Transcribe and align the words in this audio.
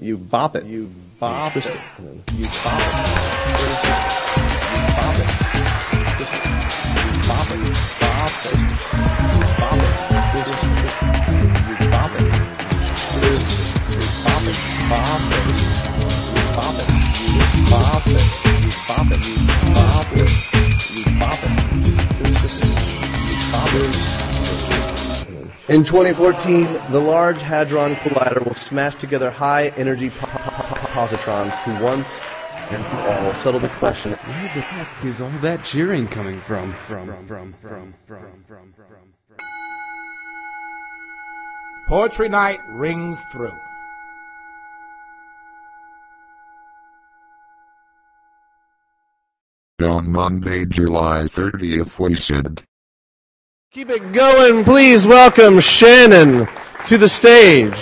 You 0.00 0.16
bop 0.16 0.56
it. 0.56 0.64
You 0.64 0.86
bop 1.20 1.56
it. 1.56 1.64
You 2.32 2.48
bop 2.64 2.80
it. 4.38 4.43
In 25.74 25.82
2014, 25.82 26.92
the 26.92 27.00
Large 27.00 27.42
Hadron 27.42 27.96
Collider 27.96 28.46
will 28.46 28.54
smash 28.54 28.94
together 28.94 29.28
high 29.28 29.70
energy 29.70 30.08
po- 30.08 30.28
po- 30.28 30.62
po- 30.62 30.86
positrons 30.94 31.50
to 31.64 31.82
once 31.82 32.20
and 32.70 32.84
for 32.84 32.96
all 32.96 33.34
settle 33.34 33.58
the 33.58 33.68
question. 33.70 34.12
Where 34.12 34.54
the 34.54 34.60
heck 34.60 35.04
is 35.04 35.20
all 35.20 35.30
that 35.42 35.64
cheering 35.64 36.06
coming 36.06 36.38
from? 36.38 36.72
From, 36.86 37.08
from, 37.08 37.26
from, 37.26 37.54
from, 37.60 37.94
from, 38.06 38.44
from, 38.46 38.72
from. 38.76 39.36
Poetry 41.88 42.28
night 42.28 42.60
rings 42.68 43.20
through. 43.32 43.58
On 49.82 50.08
Monday, 50.08 50.66
July 50.66 51.24
30th, 51.24 51.98
we 51.98 52.14
said, 52.14 52.62
Keep 53.74 53.90
it 53.90 54.12
going. 54.12 54.62
Please 54.62 55.04
welcome 55.04 55.58
Shannon 55.58 56.46
to 56.86 56.96
the 56.96 57.08
stage. 57.08 57.74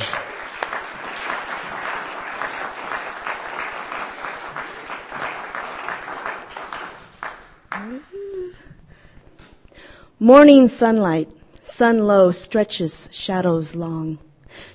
Morning 10.19 10.67
sunlight, 10.67 11.31
sun 11.63 11.99
low 11.99 12.31
stretches 12.31 13.11
shadows 13.13 13.77
long. 13.77 14.19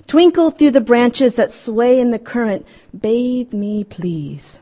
Twinkle 0.06 0.52
through 0.52 0.70
the 0.70 0.80
branches 0.80 1.34
that 1.34 1.50
sway 1.50 1.98
in 1.98 2.12
the 2.12 2.20
current, 2.20 2.64
bathe 2.96 3.52
me 3.52 3.82
please. 3.82 4.60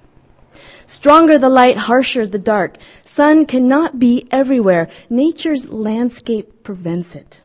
Stronger 0.86 1.36
the 1.36 1.48
light, 1.48 1.76
harsher 1.76 2.26
the 2.26 2.38
dark. 2.38 2.76
Sun 3.04 3.46
cannot 3.46 3.98
be 3.98 4.26
everywhere. 4.30 4.88
Nature's 5.10 5.68
landscape 5.68 6.62
prevents 6.62 7.14
it. 7.14 7.40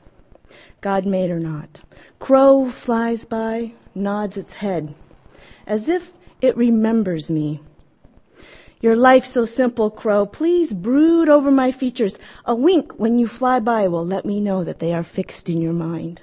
God 0.82 1.06
made 1.06 1.32
or 1.32 1.40
not. 1.40 1.82
Crow 2.20 2.70
flies 2.70 3.26
by, 3.26 3.74
nods 3.96 4.38
its 4.38 4.54
head, 4.54 4.94
as 5.66 5.90
if 5.90 6.14
it 6.40 6.56
remembers 6.56 7.32
me. 7.32 7.62
Your 8.80 8.96
life 8.96 9.26
so 9.26 9.46
simple, 9.46 9.92
Crow. 9.92 10.26
Please 10.26 10.74
brood 10.74 11.30
over 11.30 11.52
my 11.52 11.72
features. 11.72 12.18
A 12.46 12.56
wink 12.56 12.94
when 12.94 13.20
you 13.20 13.28
fly 13.28 13.60
by 13.60 13.88
will 13.88 14.06
let 14.06 14.26
me 14.26 14.40
know 14.40 14.64
that 14.64 14.80
they 14.80 14.94
are 14.94 15.04
fixed 15.04 15.50
in 15.50 15.62
your 15.62 15.74
mind. 15.74 16.22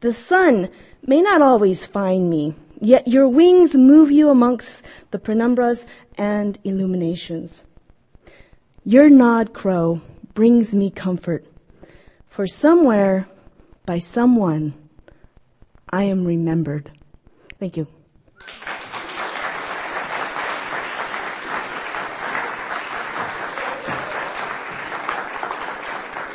The 0.00 0.12
sun 0.12 0.68
may 1.04 1.20
not 1.20 1.42
always 1.42 1.86
find 1.86 2.30
me, 2.30 2.54
yet 2.80 3.08
your 3.08 3.28
wings 3.28 3.74
move 3.74 4.10
you 4.10 4.30
amongst 4.30 4.82
the 5.10 5.18
penumbras 5.18 5.84
and 6.16 6.58
illuminations. 6.64 7.64
Your 8.84 9.08
nod, 9.08 9.52
Crow, 9.52 10.00
brings 10.34 10.74
me 10.74 10.90
comfort, 10.90 11.44
for 12.28 12.46
somewhere, 12.46 13.26
by 13.84 13.98
someone, 13.98 14.74
I 15.90 16.04
am 16.04 16.24
remembered. 16.24 16.90
Thank 17.58 17.76
you. 17.76 17.86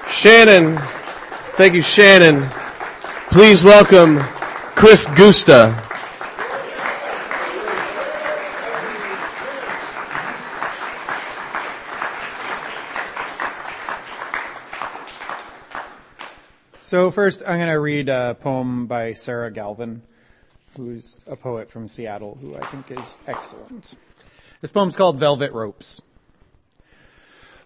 Shannon. 0.09 0.77
Thank 1.57 1.73
you, 1.73 1.81
Shannon. 1.81 2.49
Please 3.29 3.63
welcome 3.63 4.19
Chris 4.75 5.05
Gusta. 5.15 5.77
So 16.93 17.09
first, 17.09 17.41
I'm 17.41 17.57
going 17.57 17.69
to 17.69 17.79
read 17.79 18.07
a 18.07 18.37
poem 18.39 18.85
by 18.85 19.13
Sarah 19.13 19.49
Galvin, 19.49 20.03
who's 20.77 21.17
a 21.25 21.35
poet 21.35 21.71
from 21.71 21.87
Seattle, 21.87 22.37
who 22.39 22.55
I 22.55 22.59
think 22.59 22.91
is 22.91 23.17
excellent. 23.25 23.95
This 24.61 24.69
poem's 24.69 24.95
called 24.95 25.17
Velvet 25.17 25.53
Ropes. 25.53 26.03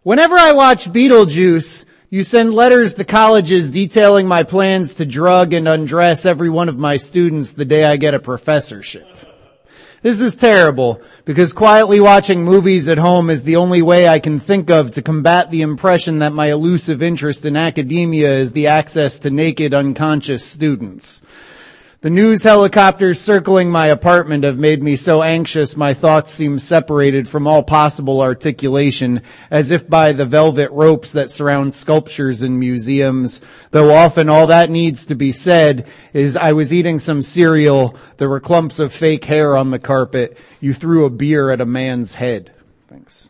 Whenever 0.04 0.38
I 0.38 0.54
watch 0.54 0.86
Beetlejuice, 0.86 1.84
you 2.10 2.24
send 2.24 2.54
letters 2.54 2.94
to 2.94 3.04
colleges 3.04 3.70
detailing 3.70 4.30
my 4.30 4.44
plans 4.44 4.94
to 4.94 5.06
drug 5.06 5.52
and 5.52 5.68
undress 5.68 6.26
every 6.26 6.50
one 6.50 6.70
of 6.70 6.78
my 6.78 6.96
students 6.96 7.52
the 7.52 7.66
day 7.66 7.84
I 7.84 7.98
get 7.98 8.14
a 8.14 8.20
professorship. 8.20 9.10
This 10.08 10.22
is 10.22 10.38
terrible 10.38 11.02
because 11.26 11.52
quietly 11.52 12.00
watching 12.00 12.46
movies 12.46 12.88
at 12.88 12.98
home 12.98 13.30
is 13.30 13.44
the 13.44 13.58
only 13.58 13.82
way 13.82 14.08
I 14.08 14.20
can 14.20 14.40
think 14.40 14.70
of 14.70 14.92
to 14.92 15.02
combat 15.02 15.52
the 15.52 15.62
impression 15.62 16.20
that 16.20 16.32
my 16.32 16.46
elusive 16.46 17.04
interest 17.04 17.46
in 17.46 17.58
academia 17.58 18.40
is 18.40 18.54
the 18.54 18.68
access 18.68 19.20
to 19.20 19.30
naked 19.30 19.74
unconscious 19.74 20.46
students. 20.46 21.24
The 22.02 22.12
news 22.12 22.44
helicopters 22.44 23.20
circling 23.20 23.72
my 23.72 23.88
apartment 23.88 24.44
have 24.44 24.60
made 24.60 24.84
me 24.84 24.96
so 24.96 25.24
anxious 25.24 25.76
my 25.76 25.96
thoughts 25.96 26.32
seem 26.32 26.60
separated 26.60 27.28
from 27.28 27.48
all 27.48 27.64
possible 27.64 28.22
articulation, 28.22 29.24
as 29.50 29.72
if 29.72 29.90
by 29.90 30.12
the 30.12 30.24
velvet 30.24 30.70
ropes 30.70 31.14
that 31.14 31.32
surround 31.32 31.74
sculptures 31.74 32.44
in 32.44 32.60
museums, 32.60 33.42
though 33.72 33.92
often 33.92 34.30
all 34.30 34.46
that 34.46 34.70
needs 34.70 35.08
to 35.08 35.16
be 35.16 35.32
said 35.32 35.88
is 36.14 36.38
I 36.38 36.52
was 36.52 36.72
eating 36.72 37.00
some 37.00 37.24
cereal, 37.24 37.98
there 38.18 38.30
were 38.30 38.40
clumps 38.40 38.78
of 38.78 38.94
fake 38.94 39.26
hair 39.26 39.58
on 39.58 39.72
the 39.72 39.80
carpet, 39.80 40.38
you 40.62 40.76
threw 40.76 41.06
a 41.06 41.10
beer 41.10 41.50
at 41.50 41.62
a 41.62 41.66
man's 41.66 42.14
head. 42.14 42.52
Thanks. 42.88 43.28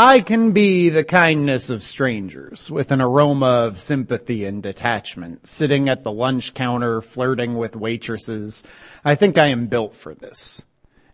I 0.00 0.20
can 0.20 0.52
be 0.52 0.90
the 0.90 1.02
kindness 1.02 1.70
of 1.70 1.82
strangers 1.82 2.70
with 2.70 2.92
an 2.92 3.00
aroma 3.00 3.66
of 3.66 3.80
sympathy 3.80 4.44
and 4.44 4.62
detachment, 4.62 5.48
sitting 5.48 5.88
at 5.88 6.04
the 6.04 6.12
lunch 6.12 6.54
counter, 6.54 7.00
flirting 7.00 7.56
with 7.56 7.74
waitresses. 7.74 8.62
I 9.04 9.16
think 9.16 9.36
I 9.36 9.46
am 9.46 9.66
built 9.66 9.96
for 9.96 10.14
this. 10.14 10.62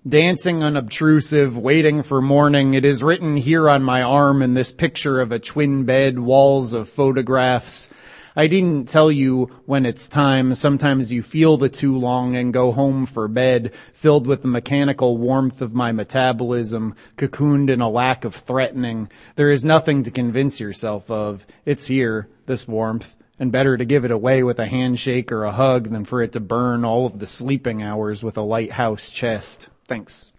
Dancing 0.07 0.63
unobtrusive, 0.63 1.57
waiting 1.57 2.03
for 2.03 2.21
morning, 2.21 2.75
it 2.75 2.85
is 2.85 3.03
written 3.03 3.39
here 3.39 3.71
on 3.71 3.83
my 3.83 4.03
arm 4.03 4.43
in 4.43 4.53
this 4.53 4.71
picture 4.71 5.19
of 5.19 5.33
a 5.33 5.39
twin 5.39 5.85
bed, 5.85 6.19
walls 6.19 6.75
of 6.75 6.91
photographs. 6.91 7.89
I 8.37 8.49
didn't 8.49 8.89
tell 8.89 9.13
you 9.13 9.45
when 9.65 9.87
it's 9.87 10.09
time. 10.09 10.55
Sometimes 10.55 11.13
you 11.13 11.23
feel 11.23 11.57
the 11.57 11.69
too 11.69 11.97
long 11.97 12.35
and 12.35 12.53
go 12.53 12.73
home 12.73 13.07
for 13.07 13.29
bed, 13.29 13.73
filled 13.93 14.27
with 14.27 14.43
the 14.43 14.49
mechanical 14.49 15.17
warmth 15.17 15.63
of 15.63 15.73
my 15.73 15.93
metabolism, 15.93 16.97
cocooned 17.17 17.71
in 17.71 17.81
a 17.81 17.89
lack 17.89 18.25
of 18.25 18.35
threatening. 18.35 19.09
There 19.37 19.53
is 19.53 19.65
nothing 19.65 20.03
to 20.03 20.11
convince 20.11 20.59
yourself 20.59 21.11
of. 21.11 21.47
It's 21.65 21.87
here, 21.87 22.29
this 22.47 22.67
warmth, 22.67 23.17
and 23.39 23.53
better 23.53 23.77
to 23.77 23.85
give 23.85 24.05
it 24.05 24.11
away 24.11 24.43
with 24.43 24.59
a 24.59 24.67
handshake 24.67 25.31
or 25.31 25.45
a 25.45 25.53
hug 25.53 25.91
than 25.91 26.05
for 26.05 26.21
it 26.21 26.33
to 26.33 26.41
burn 26.41 26.85
all 26.85 27.07
of 27.07 27.21
the 27.21 27.27
sleeping 27.27 27.83
hours 27.83 28.25
with 28.25 28.37
a 28.37 28.43
lighthouse 28.43 29.11
chest. 29.11 29.69
Thanks. 29.87 30.33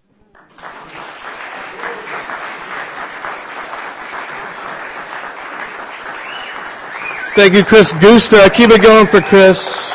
Thank 7.36 7.54
you, 7.54 7.66
Chris 7.66 7.92
Gusta. 7.92 8.50
Keep 8.56 8.70
it 8.70 8.82
going 8.82 9.06
for 9.06 9.20
Chris. 9.20 9.94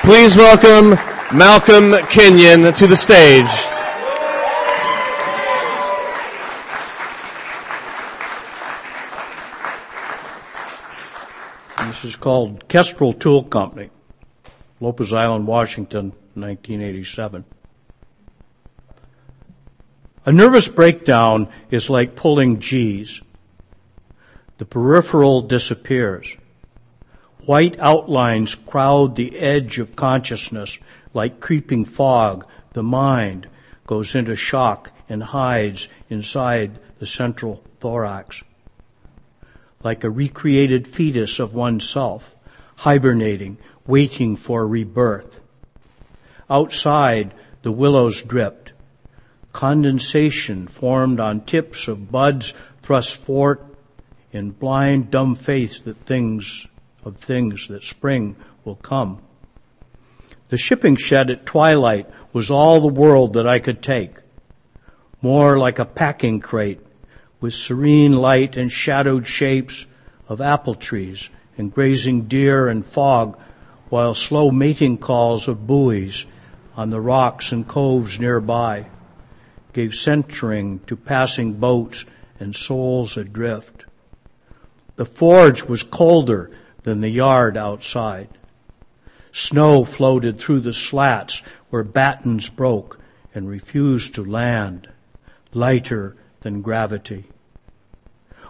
Please 0.00 0.36
welcome 0.36 0.98
Malcolm 1.32 1.94
Kenyon 2.08 2.74
to 2.74 2.88
the 2.88 2.96
stage. 2.96 3.46
This 11.86 12.04
is 12.04 12.16
called 12.16 12.66
Kestrel 12.66 13.12
Tool 13.12 13.44
Company, 13.44 13.90
Lopez 14.80 15.14
Island, 15.14 15.46
Washington, 15.46 16.06
1987. 16.34 17.44
A 20.24 20.32
nervous 20.32 20.66
breakdown 20.66 21.48
is 21.70 21.88
like 21.88 22.16
pulling 22.16 22.58
G's. 22.58 23.22
The 24.58 24.64
peripheral 24.64 25.42
disappears. 25.42 26.36
White 27.46 27.78
outlines 27.78 28.56
crowd 28.56 29.14
the 29.14 29.38
edge 29.38 29.78
of 29.78 29.94
consciousness 29.94 30.78
like 31.14 31.38
creeping 31.38 31.84
fog. 31.84 32.44
The 32.72 32.82
mind 32.82 33.46
goes 33.86 34.16
into 34.16 34.34
shock 34.34 34.90
and 35.08 35.22
hides 35.22 35.88
inside 36.10 36.80
the 36.98 37.06
central 37.06 37.62
thorax. 37.78 38.42
like 39.84 40.02
a 40.02 40.10
recreated 40.10 40.88
fetus 40.88 41.38
of 41.38 41.54
oneself, 41.54 42.34
hibernating, 42.78 43.56
waiting 43.86 44.34
for 44.34 44.66
rebirth. 44.66 45.40
Outside, 46.50 47.32
the 47.62 47.70
willows 47.70 48.22
dripped. 48.22 48.72
Condensation 49.52 50.66
formed 50.66 51.20
on 51.20 51.40
tips 51.42 51.86
of 51.86 52.10
buds 52.10 52.52
thrust 52.82 53.16
forth 53.16 53.60
in 54.32 54.50
blind, 54.50 55.12
dumb 55.12 55.36
faith 55.36 55.84
that 55.84 55.98
things 55.98 56.66
of 57.06 57.16
things 57.16 57.68
that 57.68 57.84
spring 57.84 58.34
will 58.64 58.74
come. 58.74 59.20
The 60.48 60.58
shipping 60.58 60.96
shed 60.96 61.30
at 61.30 61.46
twilight 61.46 62.10
was 62.32 62.50
all 62.50 62.80
the 62.80 62.88
world 62.88 63.32
that 63.34 63.46
I 63.46 63.60
could 63.60 63.80
take. 63.80 64.16
More 65.22 65.56
like 65.56 65.78
a 65.78 65.84
packing 65.84 66.40
crate 66.40 66.80
with 67.40 67.54
serene 67.54 68.16
light 68.16 68.56
and 68.56 68.70
shadowed 68.70 69.24
shapes 69.24 69.86
of 70.28 70.40
apple 70.40 70.74
trees 70.74 71.30
and 71.56 71.72
grazing 71.72 72.22
deer 72.22 72.68
and 72.68 72.84
fog, 72.84 73.38
while 73.88 74.12
slow 74.12 74.50
mating 74.50 74.98
calls 74.98 75.46
of 75.46 75.66
buoys 75.66 76.26
on 76.76 76.90
the 76.90 77.00
rocks 77.00 77.52
and 77.52 77.68
coves 77.68 78.18
nearby 78.18 78.86
gave 79.72 79.94
centering 79.94 80.80
to 80.86 80.96
passing 80.96 81.52
boats 81.52 82.04
and 82.40 82.56
souls 82.56 83.16
adrift. 83.16 83.84
The 84.96 85.06
forge 85.06 85.62
was 85.62 85.82
colder 85.84 86.50
than 86.86 87.00
the 87.00 87.08
yard 87.08 87.56
outside. 87.56 88.28
Snow 89.32 89.84
floated 89.84 90.38
through 90.38 90.60
the 90.60 90.72
slats 90.72 91.42
where 91.68 91.82
battens 91.82 92.48
broke 92.48 93.00
and 93.34 93.48
refused 93.48 94.14
to 94.14 94.24
land, 94.24 94.88
lighter 95.52 96.14
than 96.42 96.62
gravity. 96.62 97.24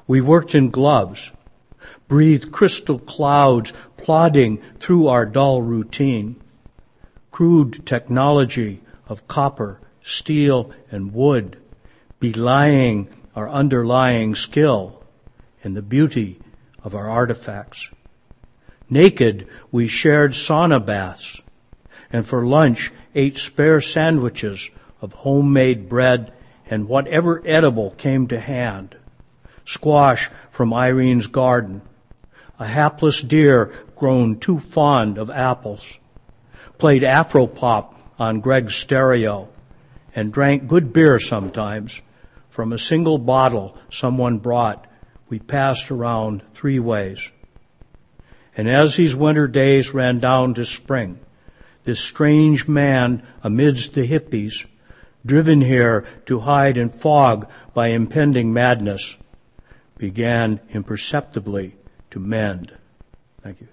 We 0.06 0.20
worked 0.20 0.54
in 0.54 0.68
gloves, 0.68 1.32
breathed 2.08 2.52
crystal 2.52 2.98
clouds 2.98 3.72
plodding 3.96 4.60
through 4.80 5.08
our 5.08 5.24
dull 5.24 5.62
routine. 5.62 6.36
Crude 7.30 7.86
technology 7.86 8.82
of 9.08 9.26
copper, 9.28 9.80
steel, 10.02 10.72
and 10.90 11.14
wood, 11.14 11.56
belying 12.20 13.08
our 13.34 13.48
underlying 13.48 14.34
skill 14.34 15.02
and 15.64 15.74
the 15.74 15.80
beauty 15.80 16.38
of 16.84 16.94
our 16.94 17.08
artifacts. 17.08 17.88
Naked, 18.88 19.48
we 19.72 19.88
shared 19.88 20.32
sauna 20.32 20.84
baths, 20.84 21.40
and 22.12 22.26
for 22.26 22.46
lunch 22.46 22.92
ate 23.14 23.36
spare 23.36 23.80
sandwiches 23.80 24.70
of 25.00 25.12
homemade 25.12 25.88
bread 25.88 26.32
and 26.68 26.88
whatever 26.88 27.42
edible 27.44 27.90
came 27.92 28.26
to 28.28 28.38
hand. 28.38 28.96
Squash 29.64 30.30
from 30.50 30.72
Irene's 30.72 31.26
garden, 31.26 31.82
a 32.58 32.66
hapless 32.66 33.20
deer 33.20 33.72
grown 33.96 34.38
too 34.38 34.58
fond 34.58 35.18
of 35.18 35.30
apples, 35.30 35.98
played 36.78 37.02
Afropop 37.02 37.94
on 38.18 38.40
Greg's 38.40 38.74
stereo, 38.74 39.48
and 40.14 40.32
drank 40.32 40.66
good 40.66 40.92
beer 40.92 41.18
sometimes 41.18 42.00
from 42.48 42.72
a 42.72 42.78
single 42.78 43.18
bottle 43.18 43.76
someone 43.90 44.38
brought 44.38 44.86
we 45.28 45.38
passed 45.38 45.90
around 45.90 46.42
three 46.54 46.78
ways. 46.78 47.30
And 48.56 48.68
as 48.68 48.96
these 48.96 49.14
winter 49.14 49.46
days 49.46 49.92
ran 49.92 50.18
down 50.18 50.54
to 50.54 50.64
spring, 50.64 51.20
this 51.84 52.00
strange 52.00 52.66
man 52.66 53.22
amidst 53.42 53.94
the 53.94 54.08
hippies, 54.08 54.66
driven 55.24 55.60
here 55.60 56.06
to 56.24 56.40
hide 56.40 56.78
in 56.78 56.88
fog 56.88 57.48
by 57.74 57.88
impending 57.88 58.52
madness, 58.52 59.16
began 59.98 60.60
imperceptibly 60.70 61.76
to 62.10 62.18
mend. 62.18 62.72
Thank 63.42 63.60
you. 63.60 63.68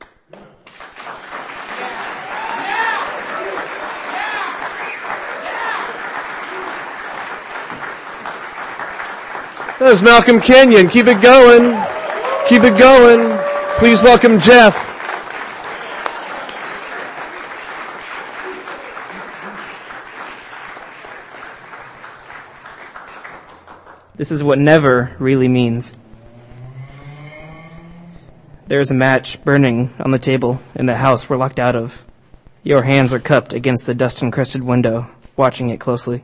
That 9.80 9.90
was 9.90 10.04
Malcolm 10.04 10.40
Kenyon. 10.40 10.88
Keep 10.88 11.08
it 11.08 11.22
going. 11.22 11.74
Keep 12.48 12.64
it 12.64 12.78
going. 12.78 13.33
Please 13.78 14.02
welcome 14.02 14.40
Jeff. 14.40 14.76
This 24.16 24.32
is 24.32 24.44
what 24.44 24.58
never 24.58 25.16
really 25.20 25.50
means. 25.50 25.94
There 28.68 28.80
is 28.80 28.90
a 28.90 28.94
match 28.94 29.44
burning 29.44 29.90
on 30.00 30.12
the 30.12 30.20
table 30.20 30.62
in 30.76 30.86
the 30.86 30.96
house 30.96 31.30
we're 31.30 31.36
locked 31.36 31.60
out 31.60 31.76
of. 31.76 32.06
Your 32.64 32.84
hands 32.84 33.14
are 33.14 33.20
cupped 33.20 33.54
against 33.54 33.86
the 33.86 33.94
dust 33.94 34.22
encrusted 34.24 34.64
window, 34.64 35.10
watching 35.36 35.72
it 35.72 35.82
closely. 35.82 36.24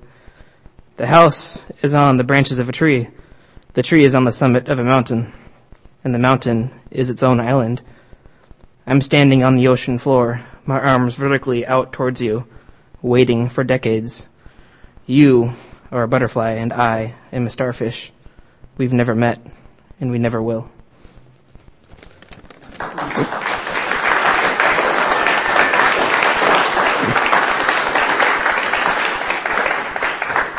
The 0.96 1.08
house 1.08 1.64
is 1.82 1.94
on 1.94 2.16
the 2.16 2.24
branches 2.24 2.60
of 2.60 2.70
a 2.70 2.72
tree. 2.72 3.10
The 3.74 3.84
tree 3.84 4.06
is 4.06 4.16
on 4.16 4.24
the 4.24 4.32
summit 4.32 4.70
of 4.70 4.80
a 4.80 4.84
mountain, 4.84 5.34
and 6.04 6.16
the 6.16 6.20
mountain 6.20 6.79
is 6.92 7.10
its 7.10 7.24
own 7.24 7.40
island. 7.40 7.82
I'm 8.88 9.02
standing 9.02 9.44
on 9.44 9.56
the 9.56 9.68
ocean 9.68 10.00
floor, 10.00 10.42
my 10.66 10.80
arms 10.80 11.16
vertically 11.16 11.66
out 11.66 11.94
towards 11.94 12.22
you, 12.22 12.48
waiting 13.02 13.50
for 13.50 13.64
decades. 13.64 14.28
You 15.06 15.52
are 15.92 16.04
a 16.04 16.08
butterfly, 16.08 16.52
and 16.52 16.74
I 16.74 17.16
am 17.32 17.46
a 17.46 17.50
starfish. 17.50 18.12
We've 18.78 18.94
never 18.94 19.16
met, 19.16 19.40
and 20.00 20.12
we 20.12 20.20
never 20.20 20.42
will. 20.42 20.70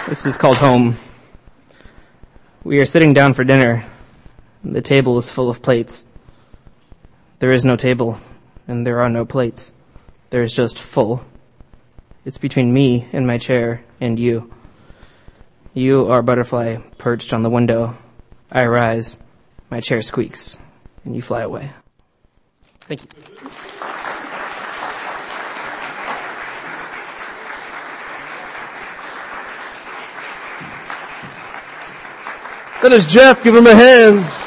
This 0.08 0.26
is 0.26 0.36
called 0.36 0.56
home. 0.56 0.96
We 2.64 2.80
are 2.80 2.86
sitting 2.86 3.14
down 3.14 3.34
for 3.34 3.44
dinner. 3.44 3.84
The 4.64 4.82
table 4.82 5.16
is 5.18 5.30
full 5.30 5.48
of 5.48 5.62
plates. 5.62 6.04
There 7.40 7.50
is 7.52 7.64
no 7.64 7.74
table, 7.74 8.18
and 8.68 8.86
there 8.86 9.00
are 9.00 9.08
no 9.08 9.24
plates. 9.24 9.72
There 10.28 10.42
is 10.42 10.52
just 10.52 10.78
full. 10.78 11.24
It's 12.26 12.36
between 12.36 12.70
me 12.70 13.08
and 13.14 13.26
my 13.26 13.38
chair 13.38 13.82
and 13.98 14.18
you. 14.18 14.52
You 15.72 16.08
are 16.08 16.18
a 16.18 16.22
butterfly 16.22 16.76
perched 16.98 17.32
on 17.32 17.42
the 17.42 17.48
window. 17.48 17.96
I 18.52 18.66
rise, 18.66 19.18
my 19.70 19.80
chair 19.80 20.02
squeaks, 20.02 20.58
and 21.06 21.16
you 21.16 21.22
fly 21.22 21.40
away. 21.40 21.70
Thank 22.80 23.04
you. 23.04 23.08
That 32.82 32.92
is 32.92 33.06
Jeff. 33.06 33.42
Give 33.42 33.56
him 33.56 33.66
a 33.66 33.74
hand. 33.74 34.39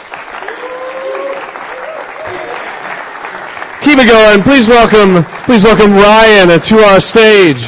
Keep 3.93 4.05
it 4.05 4.09
going. 4.09 4.41
Please 4.41 4.67
welcome, 4.67 5.23
please 5.45 5.63
welcome 5.63 5.93
Ryan 5.93 6.59
to 6.59 6.77
our 6.79 6.99
stage. 6.99 7.63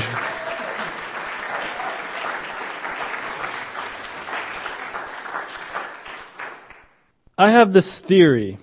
I 7.38 7.52
have 7.52 7.74
this 7.74 8.00
theory. 8.00 8.58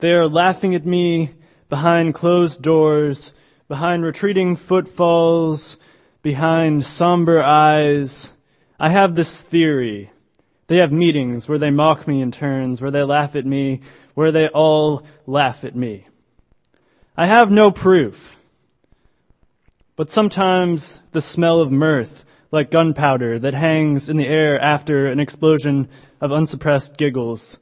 They 0.00 0.12
are 0.12 0.26
laughing 0.26 0.74
at 0.74 0.84
me 0.84 1.34
behind 1.68 2.14
closed 2.14 2.60
doors, 2.62 3.32
behind 3.68 4.02
retreating 4.02 4.56
footfalls, 4.56 5.78
behind 6.20 6.84
somber 6.84 7.40
eyes. 7.40 8.32
I 8.76 8.88
have 8.88 9.14
this 9.14 9.40
theory. 9.40 10.10
They 10.66 10.78
have 10.78 10.90
meetings 10.90 11.48
where 11.48 11.58
they 11.58 11.70
mock 11.70 12.08
me 12.08 12.20
in 12.20 12.32
turns, 12.32 12.82
where 12.82 12.90
they 12.90 13.04
laugh 13.04 13.36
at 13.36 13.46
me, 13.46 13.82
where 14.14 14.32
they 14.32 14.48
all 14.48 15.04
laugh 15.28 15.62
at 15.62 15.76
me. 15.76 16.06
I 17.20 17.26
have 17.26 17.50
no 17.50 17.70
proof. 17.70 18.38
But 19.94 20.08
sometimes 20.08 21.02
the 21.12 21.20
smell 21.20 21.60
of 21.60 21.70
mirth, 21.70 22.24
like 22.50 22.70
gunpowder 22.70 23.38
that 23.40 23.52
hangs 23.52 24.08
in 24.08 24.16
the 24.16 24.26
air 24.26 24.58
after 24.58 25.06
an 25.06 25.20
explosion 25.20 25.90
of 26.22 26.30
unsuppressed 26.30 26.96
giggles. 26.96 27.58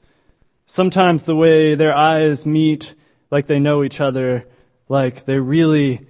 Sometimes 0.66 1.24
the 1.24 1.34
way 1.34 1.74
their 1.74 1.92
eyes 1.92 2.46
meet 2.46 2.94
like 3.32 3.48
they 3.48 3.58
know 3.58 3.82
each 3.82 4.00
other, 4.00 4.46
like 4.88 5.24
they 5.24 5.40
really 5.40 6.06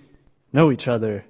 know 0.53 0.71
each 0.71 0.87
other. 0.87 1.25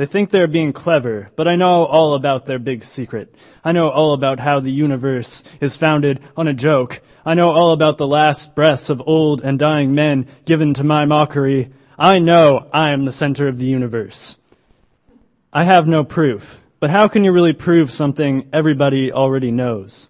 They 0.00 0.06
think 0.06 0.30
they're 0.30 0.46
being 0.46 0.72
clever, 0.72 1.30
but 1.36 1.46
I 1.46 1.56
know 1.56 1.84
all 1.84 2.14
about 2.14 2.46
their 2.46 2.58
big 2.58 2.84
secret. 2.84 3.34
I 3.62 3.72
know 3.72 3.90
all 3.90 4.14
about 4.14 4.40
how 4.40 4.58
the 4.58 4.72
universe 4.72 5.44
is 5.60 5.76
founded 5.76 6.20
on 6.38 6.48
a 6.48 6.54
joke. 6.54 7.02
I 7.22 7.34
know 7.34 7.50
all 7.50 7.72
about 7.72 7.98
the 7.98 8.06
last 8.06 8.54
breaths 8.54 8.88
of 8.88 9.02
old 9.06 9.42
and 9.42 9.58
dying 9.58 9.94
men 9.94 10.26
given 10.46 10.72
to 10.72 10.84
my 10.84 11.04
mockery. 11.04 11.68
I 11.98 12.18
know 12.18 12.66
I 12.72 12.92
am 12.92 13.04
the 13.04 13.12
center 13.12 13.46
of 13.46 13.58
the 13.58 13.66
universe. 13.66 14.38
I 15.52 15.64
have 15.64 15.86
no 15.86 16.02
proof, 16.02 16.62
but 16.78 16.88
how 16.88 17.06
can 17.06 17.22
you 17.22 17.30
really 17.30 17.52
prove 17.52 17.90
something 17.90 18.48
everybody 18.54 19.12
already 19.12 19.50
knows? 19.50 20.08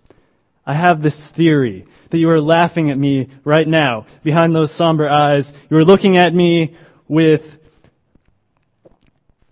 I 0.65 0.75
have 0.75 1.03
this 1.03 1.31
theory 1.31 1.85
that 2.11 2.19
you 2.19 2.31
are 2.31 2.41
laughing 2.41 2.93
at 2.93 2.97
me 2.97 3.29
right 3.43 3.67
now 3.67 4.07
behind 4.23 4.55
those 4.55 4.71
somber 4.71 5.09
eyes. 5.09 5.53
You 5.69 5.79
are 5.79 5.85
looking 5.85 6.17
at 6.17 6.33
me 6.33 6.77
with, 7.09 7.59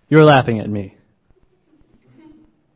you're 0.09 0.25
laughing 0.25 0.59
at 0.59 0.69
me. 0.69 0.95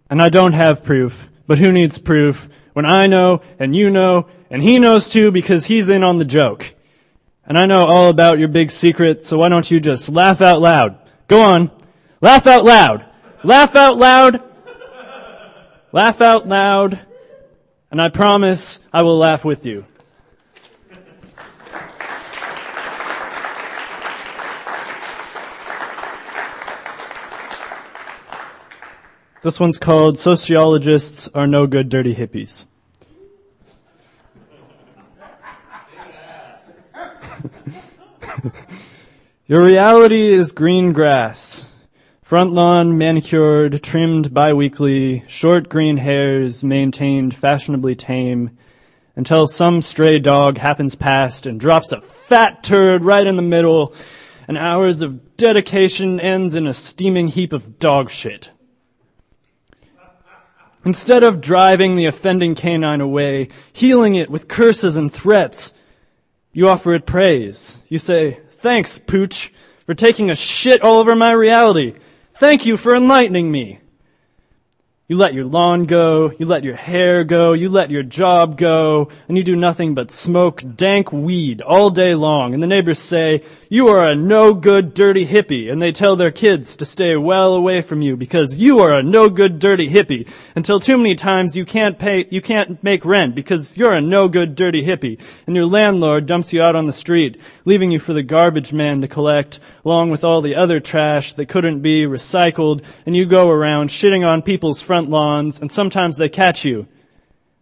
And 0.10 0.22
I 0.22 0.30
don't 0.30 0.54
have 0.54 0.84
proof, 0.84 1.28
but 1.48 1.58
who 1.58 1.72
needs 1.72 1.98
proof 1.98 2.48
when 2.74 2.86
I 2.86 3.08
know 3.08 3.42
and 3.60 3.76
you 3.76 3.90
know 3.90 4.28
and 4.50 4.62
he 4.62 4.78
knows 4.80 5.10
too 5.10 5.32
because 5.32 5.66
he's 5.66 5.90
in 5.90 6.04
on 6.04 6.20
the 6.20 6.26
joke. 6.26 6.76
And 7.46 7.58
I 7.58 7.66
know 7.66 7.88
all 7.88 8.10
about 8.10 8.40
your 8.40 8.48
big 8.48 8.72
secret, 8.72 9.24
so 9.24 9.40
why 9.40 9.50
don't 9.50 9.70
you 9.70 9.80
just 9.80 10.10
laugh 10.10 10.42
out 10.42 10.62
loud? 10.62 10.98
Go 11.28 11.42
on. 11.42 11.72
Laugh 12.22 12.48
out 12.48 12.64
loud. 12.64 13.06
Laugh 13.44 13.76
out 13.76 13.98
loud. 13.98 14.42
Laugh 15.92 16.22
out 16.22 16.48
loud. 16.48 17.00
And 17.92 18.02
I 18.02 18.10
promise 18.10 18.80
I 18.94 19.02
will 19.02 19.18
laugh 19.18 19.44
with 19.44 19.66
you. 19.66 19.86
This 29.44 29.60
one's 29.60 29.78
called 29.78 30.18
Sociologists 30.18 31.28
Are 31.36 31.46
No 31.46 31.68
Good 31.68 31.90
Dirty 31.90 32.16
Hippies. 32.16 32.66
Your 39.46 39.66
reality 39.66 40.32
is 40.32 40.54
green 40.54 40.94
grass. 40.94 41.74
Front 42.22 42.54
lawn 42.54 42.98
manicured, 42.98 43.84
trimmed 43.84 44.34
bi-weekly, 44.34 45.26
short 45.28 45.68
green 45.68 45.98
hairs 45.98 46.64
maintained 46.64 47.36
fashionably 47.36 47.96
tame, 47.96 48.58
until 49.18 49.46
some 49.46 49.82
stray 49.82 50.20
dog 50.20 50.58
happens 50.58 50.96
past 50.96 51.46
and 51.46 51.60
drops 51.60 51.92
a 51.92 52.00
fat 52.00 52.64
turd 52.64 53.04
right 53.04 53.28
in 53.28 53.36
the 53.36 53.42
middle, 53.42 53.94
and 54.48 54.58
hours 54.58 55.02
of 55.02 55.36
dedication 55.36 56.22
ends 56.22 56.56
in 56.56 56.66
a 56.66 56.74
steaming 56.74 57.28
heap 57.28 57.52
of 57.52 57.78
dog 57.78 58.10
shit. 58.10 58.50
Instead 60.86 61.24
of 61.24 61.40
driving 61.40 61.96
the 61.96 62.06
offending 62.06 62.56
canine 62.56 63.02
away, 63.02 63.48
healing 63.72 64.16
it 64.16 64.30
with 64.30 64.48
curses 64.48 64.98
and 64.98 65.14
threats, 65.14 65.74
you 66.52 66.68
offer 66.68 66.94
it 66.94 67.06
praise. 67.06 67.82
You 67.88 67.98
say, 67.98 68.40
thanks, 68.50 69.00
pooch, 69.00 69.52
for 69.86 69.94
taking 69.94 70.30
a 70.30 70.36
shit 70.36 70.82
all 70.82 71.00
over 71.00 71.16
my 71.16 71.32
reality. 71.32 71.96
Thank 72.34 72.66
you 72.66 72.78
for 72.78 72.96
enlightening 72.96 73.52
me. 73.52 73.80
You 75.14 75.20
let 75.20 75.36
your 75.36 75.46
lawn 75.46 75.86
go, 75.86 76.32
you 76.40 76.48
let 76.48 76.64
your 76.64 76.76
hair 76.76 77.24
go, 77.24 77.54
you 77.54 77.70
let 77.70 77.92
your 77.92 78.02
job 78.02 78.58
go, 78.58 79.10
and 79.28 79.38
you 79.38 79.44
do 79.44 79.56
nothing 79.56 79.94
but 79.94 80.10
smoke 80.10 80.64
dank 80.76 81.14
weed 81.14 81.62
all 81.62 81.92
day 81.92 82.16
long. 82.16 82.56
And 82.56 82.64
the 82.64 82.68
neighbors 82.68 82.98
say, 82.98 83.44
you 83.74 83.88
are 83.88 84.08
a 84.08 84.14
no 84.14 84.54
good 84.54 84.94
dirty 84.94 85.26
hippie. 85.26 85.72
And 85.72 85.82
they 85.82 85.92
tell 85.92 86.16
their 86.16 86.30
kids 86.30 86.78
to 86.78 86.86
stay 86.86 87.16
well 87.16 87.56
away 87.56 87.82
from 87.82 88.04
you 88.04 88.16
because 88.16 88.60
you 88.60 88.82
are 88.82 88.94
a 88.94 89.02
no 89.02 89.32
good 89.32 89.58
dirty 89.58 89.90
hippie. 89.90 90.30
Until 90.56 90.80
too 90.80 90.96
many 90.96 91.16
times 91.16 91.58
you 91.58 91.66
can't 91.66 91.98
pay, 91.98 92.28
you 92.30 92.40
can't 92.40 92.84
make 92.84 93.04
rent 93.04 93.34
because 93.34 93.76
you're 93.76 93.94
a 93.94 94.00
no 94.00 94.28
good 94.28 94.54
dirty 94.54 94.86
hippie. 94.86 95.20
And 95.48 95.56
your 95.56 95.66
landlord 95.66 96.28
dumps 96.28 96.54
you 96.54 96.62
out 96.62 96.76
on 96.76 96.86
the 96.86 96.92
street, 96.92 97.42
leaving 97.66 97.90
you 97.90 97.98
for 97.98 98.14
the 98.14 98.22
garbage 98.22 98.74
man 98.74 99.02
to 99.02 99.08
collect, 99.08 99.60
along 99.84 100.12
with 100.12 100.24
all 100.24 100.42
the 100.42 100.56
other 100.56 100.80
trash 100.80 101.34
that 101.34 101.50
couldn't 101.50 101.82
be 101.82 102.04
recycled. 102.04 102.84
And 103.08 103.16
you 103.16 103.26
go 103.26 103.50
around 103.50 103.90
shitting 103.90 104.24
on 104.24 104.44
people's 104.44 104.84
front 104.84 105.03
lawns, 105.10 105.60
and 105.60 105.72
sometimes 105.72 106.18
they 106.18 106.30
catch 106.30 106.66
you. 106.66 106.88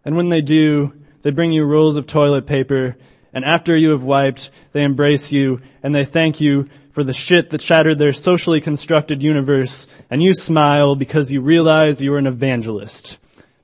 And 0.04 0.16
when 0.16 0.30
they 0.30 0.42
do, 0.42 0.94
they 1.22 1.32
bring 1.32 1.52
you 1.52 1.64
rolls 1.64 1.98
of 1.98 2.08
toilet 2.08 2.48
paper, 2.48 2.98
and 3.34 3.46
after 3.46 3.76
you 3.76 3.92
have 3.92 4.04
wiped, 4.04 4.50
they 4.72 4.84
embrace 4.84 5.32
you, 5.32 5.62
and 5.84 5.94
they 5.94 6.06
thank 6.06 6.42
you 6.42 6.68
for 6.92 7.04
the 7.04 7.14
shit 7.14 7.52
that 7.52 7.62
shattered 7.62 8.00
their 8.00 8.14
socially 8.14 8.60
constructed 8.60 9.24
universe, 9.24 9.88
and 10.10 10.22
you 10.22 10.34
smile 10.34 10.96
because 10.96 11.32
you 11.32 11.42
realize 11.42 12.02
you 12.02 12.14
are 12.14 12.18
an 12.18 12.28
evangelist. 12.28 13.18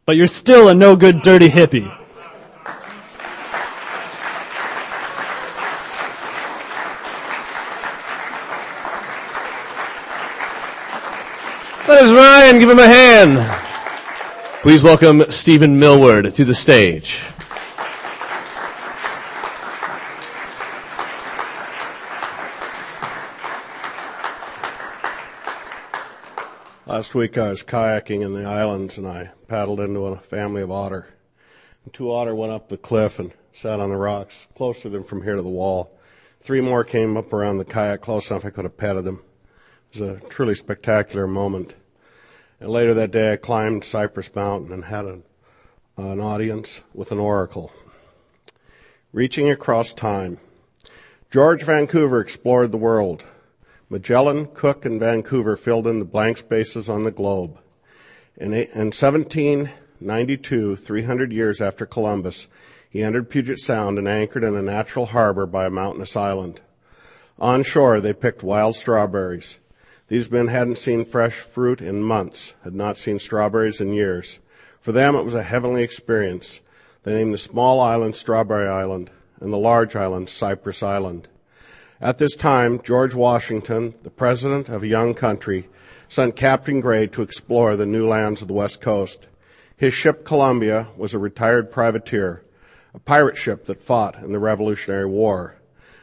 But 0.05 0.15
you're 0.15 0.27
still 0.27 0.69
a 0.69 0.73
no 0.73 0.95
good 0.95 1.21
dirty 1.21 1.49
hippie. 1.49 1.93
That 11.87 12.03
is 12.03 12.11
Ryan. 12.11 12.59
Give 12.59 12.69
him 12.69 12.79
a 12.79 12.85
hand. 12.85 14.59
Please 14.61 14.83
welcome 14.83 15.23
Stephen 15.31 15.79
Millward 15.79 16.35
to 16.35 16.43
the 16.43 16.53
stage. 16.53 17.17
Last 26.85 27.15
week 27.15 27.37
I 27.37 27.51
was 27.51 27.63
kayaking 27.63 28.21
in 28.21 28.33
the 28.33 28.43
islands 28.43 28.97
and 28.97 29.07
I 29.07 29.31
paddled 29.47 29.79
into 29.79 30.01
a 30.07 30.17
family 30.17 30.61
of 30.61 30.69
otter. 30.69 31.07
And 31.85 31.93
two 31.93 32.11
otter 32.11 32.35
went 32.35 32.51
up 32.51 32.67
the 32.67 32.75
cliff 32.75 33.17
and 33.17 33.31
sat 33.53 33.79
on 33.79 33.91
the 33.91 33.95
rocks 33.95 34.47
closer 34.55 34.89
than 34.89 35.05
from 35.05 35.23
here 35.23 35.37
to 35.37 35.41
the 35.41 35.47
wall. 35.47 35.97
Three 36.41 36.59
more 36.59 36.83
came 36.83 37.15
up 37.15 37.31
around 37.31 37.59
the 37.59 37.65
kayak 37.65 38.01
close 38.01 38.29
enough 38.29 38.43
I 38.43 38.49
could 38.49 38.65
have 38.65 38.75
petted 38.75 39.05
them. 39.05 39.21
It 39.93 40.01
was 40.01 40.09
a 40.09 40.19
truly 40.27 40.55
spectacular 40.55 41.27
moment. 41.27 41.75
And 42.59 42.69
later 42.69 42.93
that 42.93 43.11
day 43.11 43.33
I 43.33 43.37
climbed 43.37 43.85
Cypress 43.85 44.33
Mountain 44.35 44.71
and 44.73 44.85
had 44.85 45.05
an, 45.05 45.23
an 45.95 46.19
audience 46.19 46.81
with 46.93 47.11
an 47.11 47.19
oracle. 47.19 47.71
Reaching 49.13 49.49
across 49.49 49.93
time. 49.93 50.39
George 51.31 51.63
Vancouver 51.63 52.19
explored 52.19 52.71
the 52.71 52.77
world. 52.77 53.23
Magellan, 53.89 54.47
Cook, 54.47 54.85
and 54.85 54.99
Vancouver 54.99 55.55
filled 55.55 55.87
in 55.87 55.99
the 55.99 56.05
blank 56.05 56.39
spaces 56.39 56.89
on 56.89 57.03
the 57.03 57.11
globe. 57.11 57.57
In, 58.35 58.53
in 58.53 58.91
1792, 58.91 60.75
300 60.75 61.31
years 61.31 61.61
after 61.61 61.85
Columbus, 61.85 62.47
he 62.89 63.01
entered 63.01 63.29
Puget 63.29 63.59
Sound 63.59 63.97
and 63.97 64.07
anchored 64.07 64.43
in 64.43 64.55
a 64.55 64.61
natural 64.61 65.07
harbor 65.07 65.45
by 65.45 65.65
a 65.65 65.69
mountainous 65.69 66.15
island. 66.15 66.59
On 67.39 67.63
shore, 67.63 68.01
they 68.01 68.13
picked 68.13 68.43
wild 68.43 68.75
strawberries. 68.75 69.59
These 70.09 70.31
men 70.31 70.47
hadn't 70.47 70.77
seen 70.77 71.03
fresh 71.03 71.35
fruit 71.35 71.81
in 71.81 72.01
months, 72.01 72.55
had 72.63 72.73
not 72.73 72.95
seen 72.95 73.19
strawberries 73.19 73.81
in 73.81 73.93
years. 73.93 74.39
For 74.79 74.93
them, 74.93 75.15
it 75.15 75.25
was 75.25 75.33
a 75.33 75.43
heavenly 75.43 75.83
experience. 75.83 76.61
They 77.03 77.13
named 77.13 77.33
the 77.33 77.37
small 77.37 77.81
island 77.81 78.15
Strawberry 78.15 78.69
Island 78.69 79.09
and 79.41 79.51
the 79.51 79.57
large 79.57 79.97
island 79.97 80.29
Cypress 80.29 80.81
Island. 80.81 81.27
At 81.99 82.19
this 82.19 82.37
time, 82.37 82.81
George 82.81 83.15
Washington, 83.15 83.95
the 84.03 84.09
president 84.09 84.69
of 84.69 84.81
a 84.81 84.87
young 84.87 85.13
country, 85.13 85.67
sent 86.07 86.37
Captain 86.37 86.79
Gray 86.79 87.07
to 87.07 87.21
explore 87.21 87.75
the 87.75 87.85
new 87.85 88.07
lands 88.07 88.41
of 88.41 88.47
the 88.47 88.53
West 88.53 88.79
Coast. 88.79 89.27
His 89.75 89.93
ship 89.93 90.23
Columbia 90.23 90.87
was 90.95 91.13
a 91.13 91.19
retired 91.19 91.69
privateer, 91.69 92.43
a 92.93 92.99
pirate 92.99 93.35
ship 93.35 93.65
that 93.65 93.83
fought 93.83 94.23
in 94.23 94.31
the 94.31 94.39
Revolutionary 94.39 95.05
War. 95.05 95.55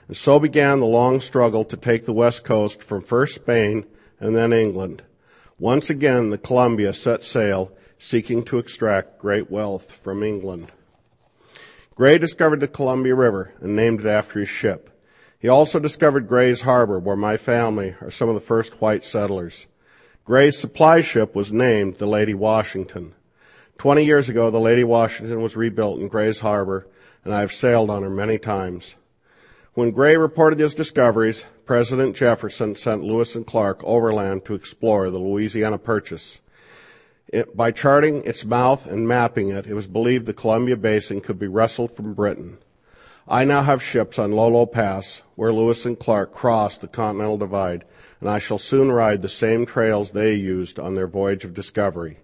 And 0.08 0.16
so 0.16 0.38
began 0.38 0.80
the 0.80 0.86
long 0.86 1.20
struggle 1.20 1.64
to 1.64 1.76
take 1.78 2.04
the 2.04 2.12
West 2.12 2.44
Coast 2.44 2.82
from 2.82 3.00
first 3.00 3.36
Spain 3.36 3.86
and 4.24 4.34
then 4.34 4.54
England. 4.54 5.02
Once 5.58 5.90
again, 5.90 6.30
the 6.30 6.38
Columbia 6.38 6.94
set 6.94 7.22
sail, 7.22 7.70
seeking 7.98 8.42
to 8.42 8.56
extract 8.56 9.18
great 9.18 9.50
wealth 9.50 9.92
from 9.92 10.22
England. 10.22 10.72
Gray 11.94 12.16
discovered 12.16 12.60
the 12.60 12.66
Columbia 12.66 13.14
River 13.14 13.52
and 13.60 13.76
named 13.76 14.00
it 14.00 14.06
after 14.06 14.40
his 14.40 14.48
ship. 14.48 14.90
He 15.38 15.46
also 15.46 15.78
discovered 15.78 16.26
Gray's 16.26 16.62
Harbor, 16.62 16.98
where 16.98 17.16
my 17.16 17.36
family 17.36 17.96
are 18.00 18.10
some 18.10 18.30
of 18.30 18.34
the 18.34 18.40
first 18.40 18.80
white 18.80 19.04
settlers. 19.04 19.66
Gray's 20.24 20.58
supply 20.58 21.02
ship 21.02 21.34
was 21.34 21.52
named 21.52 21.96
the 21.96 22.06
Lady 22.06 22.32
Washington. 22.32 23.14
Twenty 23.76 24.06
years 24.06 24.30
ago, 24.30 24.50
the 24.50 24.58
Lady 24.58 24.84
Washington 24.84 25.42
was 25.42 25.54
rebuilt 25.54 26.00
in 26.00 26.08
Gray's 26.08 26.40
Harbor, 26.40 26.88
and 27.24 27.34
I 27.34 27.40
have 27.40 27.52
sailed 27.52 27.90
on 27.90 28.02
her 28.02 28.10
many 28.10 28.38
times. 28.38 28.96
When 29.74 29.90
Gray 29.90 30.16
reported 30.16 30.60
his 30.60 30.72
discoveries, 30.72 31.46
President 31.66 32.14
Jefferson 32.14 32.76
sent 32.76 33.02
Lewis 33.02 33.34
and 33.34 33.44
Clark 33.44 33.82
overland 33.82 34.44
to 34.44 34.54
explore 34.54 35.10
the 35.10 35.18
Louisiana 35.18 35.78
Purchase. 35.78 36.40
It, 37.26 37.56
by 37.56 37.72
charting 37.72 38.22
its 38.22 38.44
mouth 38.44 38.86
and 38.86 39.08
mapping 39.08 39.48
it, 39.48 39.66
it 39.66 39.74
was 39.74 39.88
believed 39.88 40.26
the 40.26 40.32
Columbia 40.32 40.76
Basin 40.76 41.20
could 41.20 41.40
be 41.40 41.48
wrested 41.48 41.90
from 41.90 42.14
Britain. 42.14 42.58
I 43.26 43.44
now 43.44 43.62
have 43.62 43.82
ships 43.82 44.16
on 44.16 44.30
Lolo 44.30 44.64
Pass, 44.64 45.22
where 45.34 45.52
Lewis 45.52 45.84
and 45.84 45.98
Clark 45.98 46.32
crossed 46.32 46.80
the 46.80 46.86
Continental 46.86 47.38
Divide, 47.38 47.84
and 48.20 48.30
I 48.30 48.38
shall 48.38 48.58
soon 48.58 48.92
ride 48.92 49.22
the 49.22 49.28
same 49.28 49.66
trails 49.66 50.12
they 50.12 50.34
used 50.34 50.78
on 50.78 50.94
their 50.94 51.08
voyage 51.08 51.44
of 51.44 51.52
discovery. 51.52 52.18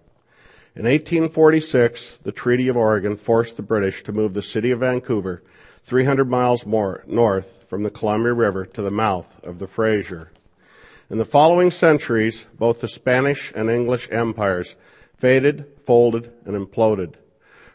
In 0.73 0.83
1846, 0.83 2.19
the 2.23 2.31
Treaty 2.31 2.69
of 2.69 2.77
Oregon 2.77 3.17
forced 3.17 3.57
the 3.57 3.61
British 3.61 4.03
to 4.03 4.13
move 4.13 4.35
the 4.35 4.41
city 4.41 4.71
of 4.71 4.79
Vancouver 4.79 5.43
300 5.83 6.29
miles 6.29 6.65
more 6.65 7.03
north 7.07 7.65
from 7.67 7.83
the 7.83 7.91
Columbia 7.91 8.33
River 8.33 8.65
to 8.65 8.81
the 8.81 8.91
mouth 8.91 9.43
of 9.43 9.59
the 9.59 9.67
Fraser. 9.67 10.31
In 11.09 11.17
the 11.17 11.25
following 11.25 11.71
centuries, 11.71 12.47
both 12.57 12.81
the 12.81 12.87
Spanish 12.87 13.51
and 13.55 13.69
English 13.69 14.07
empires 14.11 14.75
faded, 15.15 15.65
folded, 15.83 16.31
and 16.45 16.55
imploded. 16.55 17.15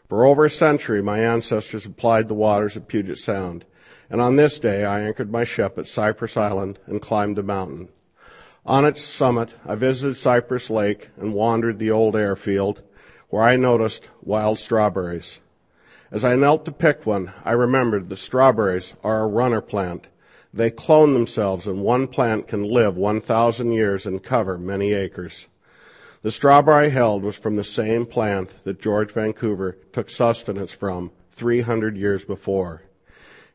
For 0.08 0.25
over 0.25 0.44
a 0.44 0.50
century, 0.50 1.02
my 1.02 1.18
ancestors 1.18 1.84
applied 1.84 2.28
the 2.28 2.34
waters 2.34 2.76
of 2.76 2.88
Puget 2.88 3.18
Sound, 3.18 3.64
and 4.08 4.20
on 4.20 4.36
this 4.36 4.58
day 4.58 4.84
I 4.84 5.00
anchored 5.00 5.30
my 5.30 5.44
ship 5.44 5.76
at 5.78 5.88
Cypress 5.88 6.36
Island 6.36 6.78
and 6.86 7.02
climbed 7.02 7.36
the 7.36 7.42
mountain. 7.42 7.88
On 8.64 8.84
its 8.84 9.02
summit, 9.02 9.54
I 9.64 9.75
visited 9.75 10.16
Cypress 10.16 10.70
Lake 10.70 11.10
and 11.16 11.34
wandered 11.34 11.78
the 11.78 11.90
old 11.90 12.16
airfield, 12.16 12.82
where 13.28 13.42
I 13.42 13.56
noticed 13.56 14.10
wild 14.22 14.58
strawberries. 14.58 15.40
As 16.10 16.25
I 16.25 16.36
knelt 16.36 16.64
to 16.66 16.72
pick 16.72 17.04
one, 17.04 17.32
I 17.44 17.50
remembered 17.50 18.08
that 18.08 18.16
strawberries 18.16 18.94
are 19.02 19.22
a 19.22 19.26
runner 19.26 19.60
plant. 19.60 20.06
They 20.54 20.70
clone 20.70 21.14
themselves, 21.14 21.66
and 21.66 21.82
one 21.82 22.06
plant 22.06 22.46
can 22.46 22.62
live 22.62 22.96
1,000 22.96 23.72
years 23.72 24.06
and 24.06 24.22
cover 24.22 24.56
many 24.56 24.92
acres. 24.92 25.48
The 26.22 26.30
strawberry 26.30 26.86
I 26.86 26.90
held 26.90 27.25
was 27.25 27.36
from 27.36 27.56
the 27.56 27.64
same 27.64 28.06
plant 28.06 28.64
that 28.64 28.80
George 28.80 29.10
Vancouver 29.10 29.78
took 29.92 30.08
sustenance 30.08 30.72
from 30.72 31.10
300 31.32 31.96
years 31.96 32.25
before. 32.25 32.82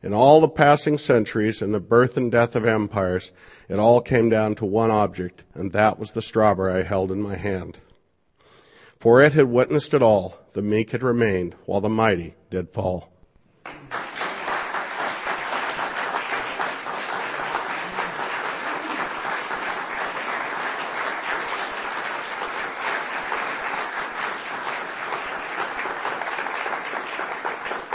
In 0.02 0.12
all 0.12 0.40
the 0.40 0.48
passing 0.48 0.98
centuries 0.98 1.62
and 1.62 1.72
the 1.72 1.80
birth 1.80 2.16
and 2.16 2.30
death 2.30 2.54
of 2.54 2.66
empires, 2.66 3.32
it 3.68 3.78
all 3.78 4.00
came 4.00 4.28
down 4.28 4.56
to 4.56 4.66
one 4.66 4.90
object, 4.90 5.42
and 5.54 5.72
that 5.72 5.98
was 5.98 6.10
the 6.10 6.22
strawberry 6.22 6.80
I 6.80 6.82
held 6.82 7.10
in 7.10 7.22
my 7.22 7.36
hand. 7.36 7.78
For 8.98 9.22
it 9.22 9.32
had 9.32 9.46
witnessed 9.46 9.94
it 9.94 10.02
all, 10.02 10.38
the 10.52 10.62
meek 10.62 10.90
had 10.90 11.02
remained, 11.02 11.54
while 11.64 11.80
the 11.80 11.88
mighty 11.88 12.34
did 12.50 12.68
fall. 12.70 13.08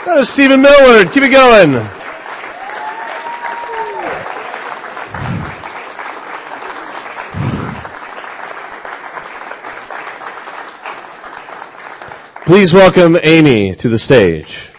That 0.05 0.17
is 0.19 0.29
Stephen 0.29 0.61
Millward. 0.61 1.11
Keep 1.11 1.23
it 1.23 1.29
going. 1.29 1.96
Please 12.47 12.73
welcome 12.73 13.17
Amy 13.23 13.75
to 13.75 13.89
the 13.89 13.99
stage. 13.99 14.71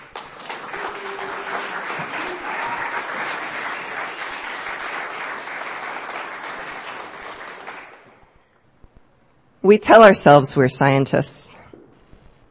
We 9.61 9.77
tell 9.77 10.03
ourselves 10.03 10.57
we're 10.57 10.71
scientists, 10.71 11.57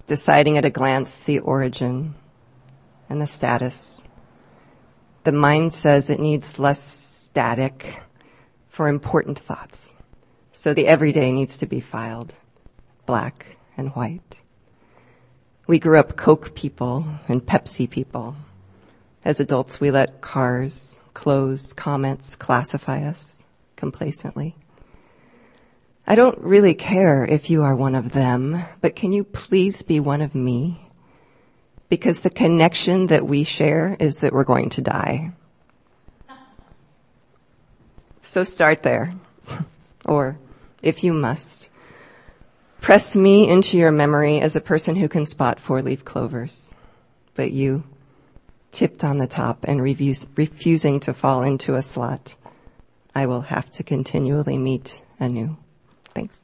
deciding 0.05 0.59
at 0.59 0.65
a 0.65 0.69
glance 0.69 1.23
the 1.23 1.39
origin 1.39 2.13
and 3.09 3.19
the 3.19 3.25
status. 3.25 4.03
The 5.23 5.31
mind 5.31 5.73
says 5.73 6.11
it 6.11 6.19
needs 6.19 6.59
less 6.59 6.79
static 6.79 8.03
for 8.69 8.87
important 8.87 9.39
thoughts. 9.39 9.95
So 10.51 10.75
the 10.75 10.85
everyday 10.85 11.31
needs 11.31 11.57
to 11.57 11.65
be 11.65 11.79
filed, 11.79 12.35
black 13.07 13.57
and 13.75 13.89
white. 13.95 14.43
We 15.67 15.79
grew 15.79 15.99
up 15.99 16.15
Coke 16.15 16.55
people 16.55 17.05
and 17.27 17.45
Pepsi 17.45 17.89
people. 17.89 18.37
As 19.25 19.41
adults, 19.41 19.81
we 19.81 19.91
let 19.91 20.21
cars, 20.21 20.97
clothes, 21.13 21.73
comments 21.73 22.37
classify 22.37 23.03
us 23.03 23.43
complacently. 23.75 24.55
I 26.07 26.15
don't 26.15 26.39
really 26.39 26.73
care 26.73 27.25
if 27.25 27.49
you 27.49 27.63
are 27.63 27.75
one 27.75 27.95
of 27.95 28.13
them, 28.13 28.63
but 28.79 28.95
can 28.95 29.11
you 29.11 29.25
please 29.25 29.81
be 29.81 29.99
one 29.99 30.21
of 30.21 30.33
me? 30.33 30.79
Because 31.89 32.21
the 32.21 32.29
connection 32.29 33.07
that 33.07 33.27
we 33.27 33.43
share 33.43 33.97
is 33.99 34.19
that 34.19 34.31
we're 34.31 34.45
going 34.45 34.69
to 34.69 34.81
die. 34.81 35.33
So 38.21 38.45
start 38.45 38.83
there. 38.83 39.15
or, 40.05 40.37
if 40.81 41.03
you 41.03 41.11
must, 41.11 41.67
press 42.81 43.15
me 43.15 43.49
into 43.49 43.77
your 43.77 43.91
memory 43.91 44.39
as 44.39 44.55
a 44.55 44.61
person 44.61 44.95
who 44.95 45.09
can 45.09 45.25
spot 45.25 45.59
four 45.59 45.81
leaf 45.81 46.05
clovers. 46.05 46.73
But 47.35 47.51
you, 47.51 47.83
tipped 48.71 49.03
on 49.03 49.17
the 49.17 49.27
top 49.27 49.65
and 49.67 49.81
refuse, 49.81 50.27
refusing 50.35 50.99
to 51.01 51.13
fall 51.13 51.43
into 51.43 51.75
a 51.75 51.83
slot, 51.83 52.35
I 53.15 53.25
will 53.25 53.41
have 53.41 53.71
to 53.73 53.83
continually 53.83 54.57
meet 54.57 55.01
anew. 55.19 55.57
Thanks. 56.13 56.41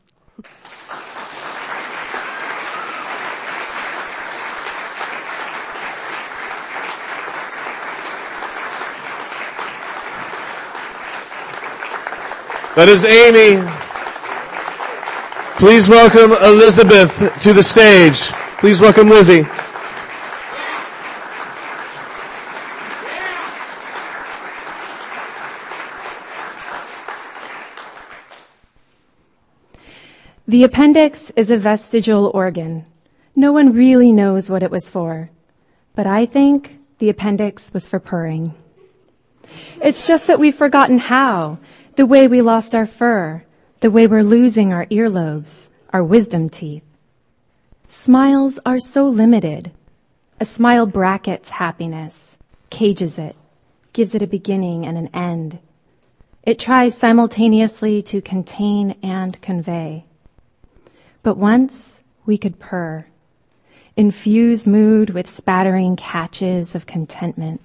That 12.76 12.90
is 12.90 13.06
Amy. 13.06 13.83
Please 15.58 15.88
welcome 15.88 16.32
Elizabeth 16.44 17.42
to 17.44 17.54
the 17.54 17.62
stage. 17.62 18.22
Please 18.58 18.82
welcome 18.82 19.08
Lizzie. 19.08 19.44
The 30.48 30.64
appendix 30.64 31.30
is 31.36 31.50
a 31.50 31.58
vestigial 31.58 32.32
organ. 32.34 32.86
No 33.36 33.52
one 33.52 33.74
really 33.74 34.12
knows 34.12 34.50
what 34.50 34.64
it 34.64 34.72
was 34.72 34.90
for, 34.90 35.30
but 35.96 36.08
I 36.08 36.26
think 36.26 36.80
the 36.98 37.10
appendix 37.10 37.74
was 37.74 37.88
for 37.88 38.00
purring. 38.00 38.54
It's 39.82 40.04
just 40.04 40.28
that 40.28 40.40
we've 40.40 40.56
forgotten 40.56 40.98
how, 40.98 41.60
the 41.96 42.06
way 42.08 42.28
we 42.28 42.42
lost 42.42 42.74
our 42.76 42.86
fur, 42.86 43.44
the 43.84 43.92
way 43.92 44.08
we're 44.08 44.24
losing 44.24 44.72
our 44.72 44.86
earlobes, 44.86 45.68
our 45.90 46.02
wisdom 46.02 46.48
teeth. 46.48 46.86
Smiles 47.90 48.58
are 48.66 48.80
so 48.80 49.10
limited. 49.10 49.72
A 50.40 50.46
smile 50.46 50.86
brackets 50.86 51.50
happiness, 51.50 52.38
cages 52.70 53.18
it, 53.18 53.36
gives 53.92 54.16
it 54.16 54.22
a 54.22 54.26
beginning 54.26 54.86
and 54.86 54.98
an 54.98 55.10
end. 55.14 55.60
It 56.44 56.60
tries 56.60 56.98
simultaneously 56.98 58.02
to 58.04 58.22
contain 58.22 58.96
and 59.04 59.42
convey. 59.42 60.06
But 61.22 61.36
once 61.36 62.02
we 62.26 62.38
could 62.38 62.60
purr, 62.60 63.08
infuse 63.98 64.66
mood 64.66 65.10
with 65.10 65.28
spattering 65.28 65.98
catches 65.98 66.74
of 66.74 66.86
contentment. 66.86 67.60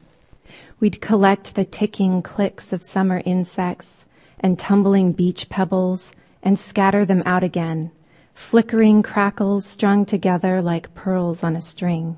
We'd 0.80 1.00
collect 1.00 1.54
the 1.54 1.64
ticking 1.64 2.22
clicks 2.22 2.72
of 2.72 2.82
summer 2.82 3.22
insects 3.24 4.04
and 4.40 4.58
tumbling 4.58 5.12
beach 5.12 5.48
pebbles 5.48 6.12
and 6.42 6.58
scatter 6.58 7.04
them 7.04 7.22
out 7.26 7.42
again, 7.42 7.90
flickering 8.34 9.02
crackles 9.02 9.66
strung 9.66 10.06
together 10.06 10.62
like 10.62 10.94
pearls 10.94 11.42
on 11.42 11.56
a 11.56 11.60
string, 11.60 12.16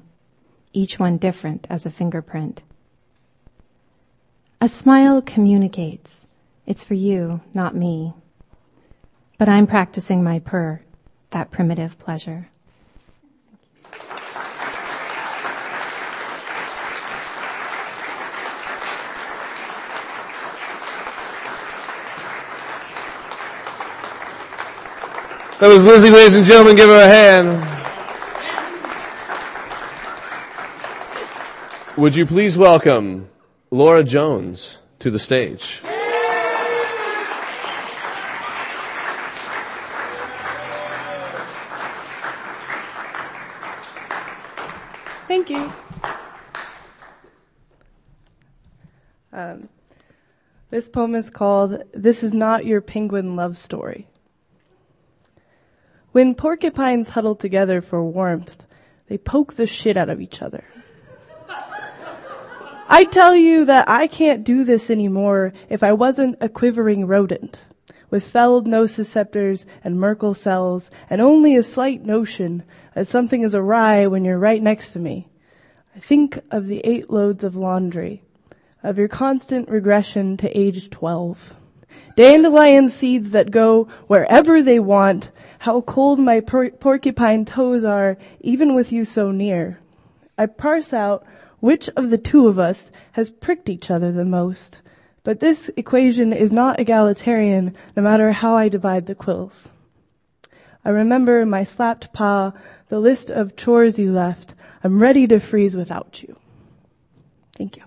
each 0.72 0.98
one 0.98 1.16
different 1.16 1.66
as 1.70 1.86
a 1.86 1.90
fingerprint. 1.90 2.62
A 4.60 4.68
smile 4.68 5.22
communicates. 5.22 6.26
It's 6.66 6.84
for 6.84 6.94
you, 6.94 7.40
not 7.54 7.74
me. 7.74 8.12
But 9.38 9.48
I'm 9.48 9.66
practicing 9.66 10.22
my 10.22 10.38
purr 10.38 10.82
that 11.30 11.50
primitive 11.50 11.98
pleasure. 11.98 12.49
That 25.60 25.68
was 25.68 25.84
Lizzie, 25.84 26.08
ladies 26.08 26.36
and 26.36 26.44
gentlemen. 26.46 26.74
Give 26.74 26.88
her 26.88 27.02
a 27.02 27.06
hand. 27.06 27.48
Would 31.98 32.16
you 32.16 32.24
please 32.24 32.56
welcome 32.56 33.28
Laura 33.70 34.02
Jones 34.02 34.78
to 35.00 35.10
the 35.10 35.18
stage? 35.18 35.82
Thank 45.28 45.50
you. 45.50 45.70
Um, 49.30 49.68
this 50.70 50.88
poem 50.88 51.14
is 51.14 51.28
called 51.28 51.82
This 51.92 52.22
Is 52.22 52.32
Not 52.32 52.64
Your 52.64 52.80
Penguin 52.80 53.36
Love 53.36 53.58
Story. 53.58 54.09
When 56.12 56.34
porcupines 56.34 57.10
huddle 57.10 57.36
together 57.36 57.80
for 57.80 58.02
warmth, 58.02 58.64
they 59.08 59.18
poke 59.18 59.54
the 59.54 59.66
shit 59.66 59.96
out 59.96 60.08
of 60.08 60.20
each 60.20 60.42
other. 60.42 60.64
I 62.88 63.04
tell 63.04 63.36
you 63.36 63.64
that 63.66 63.88
I 63.88 64.08
can't 64.08 64.42
do 64.42 64.64
this 64.64 64.90
anymore 64.90 65.52
if 65.68 65.82
I 65.84 65.92
wasn't 65.92 66.36
a 66.40 66.48
quivering 66.48 67.06
rodent. 67.06 67.60
with 68.10 68.26
felled 68.26 68.66
nociceptors 68.66 69.64
and 69.84 69.98
Merkel 69.98 70.34
cells, 70.34 70.90
and 71.08 71.20
only 71.20 71.56
a 71.56 71.62
slight 71.62 72.04
notion 72.04 72.64
that 72.94 73.06
something 73.06 73.42
is 73.42 73.54
awry 73.54 74.06
when 74.06 74.24
you're 74.24 74.38
right 74.38 74.62
next 74.62 74.92
to 74.92 74.98
me. 74.98 75.28
I 75.94 76.00
think 76.00 76.40
of 76.50 76.66
the 76.66 76.80
eight 76.80 77.10
loads 77.10 77.44
of 77.44 77.56
laundry, 77.56 78.22
of 78.82 78.98
your 78.98 79.08
constant 79.08 79.68
regression 79.68 80.36
to 80.38 80.58
age 80.58 80.90
12. 80.90 81.54
Dandelion 82.16 82.88
seeds 82.88 83.30
that 83.30 83.50
go 83.50 83.84
wherever 84.06 84.62
they 84.62 84.78
want, 84.78 85.30
how 85.60 85.80
cold 85.82 86.18
my 86.18 86.40
por- 86.40 86.70
porcupine 86.70 87.44
toes 87.44 87.84
are, 87.84 88.16
even 88.40 88.74
with 88.74 88.92
you 88.92 89.04
so 89.04 89.30
near. 89.30 89.78
I 90.36 90.46
parse 90.46 90.92
out 90.92 91.24
which 91.60 91.88
of 91.90 92.10
the 92.10 92.18
two 92.18 92.48
of 92.48 92.58
us 92.58 92.90
has 93.12 93.30
pricked 93.30 93.68
each 93.68 93.90
other 93.90 94.10
the 94.10 94.24
most. 94.24 94.80
But 95.22 95.40
this 95.40 95.70
equation 95.76 96.32
is 96.32 96.50
not 96.50 96.80
egalitarian 96.80 97.76
no 97.94 98.02
matter 98.02 98.32
how 98.32 98.56
I 98.56 98.68
divide 98.68 99.06
the 99.06 99.14
quills. 99.14 99.68
I 100.84 100.88
remember 100.88 101.44
my 101.44 101.62
slapped 101.62 102.12
paw, 102.12 102.52
the 102.88 102.98
list 102.98 103.30
of 103.30 103.54
chores 103.54 103.98
you 103.98 104.12
left. 104.12 104.54
I'm 104.82 105.02
ready 105.02 105.26
to 105.26 105.38
freeze 105.38 105.76
without 105.76 106.22
you. 106.22 106.36
Thank 107.54 107.76
you. 107.76 107.82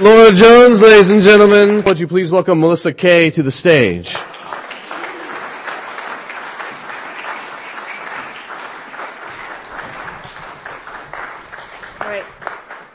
Laura 0.00 0.32
Jones, 0.32 0.80
ladies 0.80 1.10
and 1.10 1.20
gentlemen, 1.22 1.82
would 1.84 1.98
you 1.98 2.06
please 2.06 2.30
welcome 2.30 2.60
Melissa 2.60 2.92
Kay 2.92 3.30
to 3.30 3.42
the 3.42 3.50
stage? 3.50 4.14
All 12.00 12.08
right. 12.08 12.22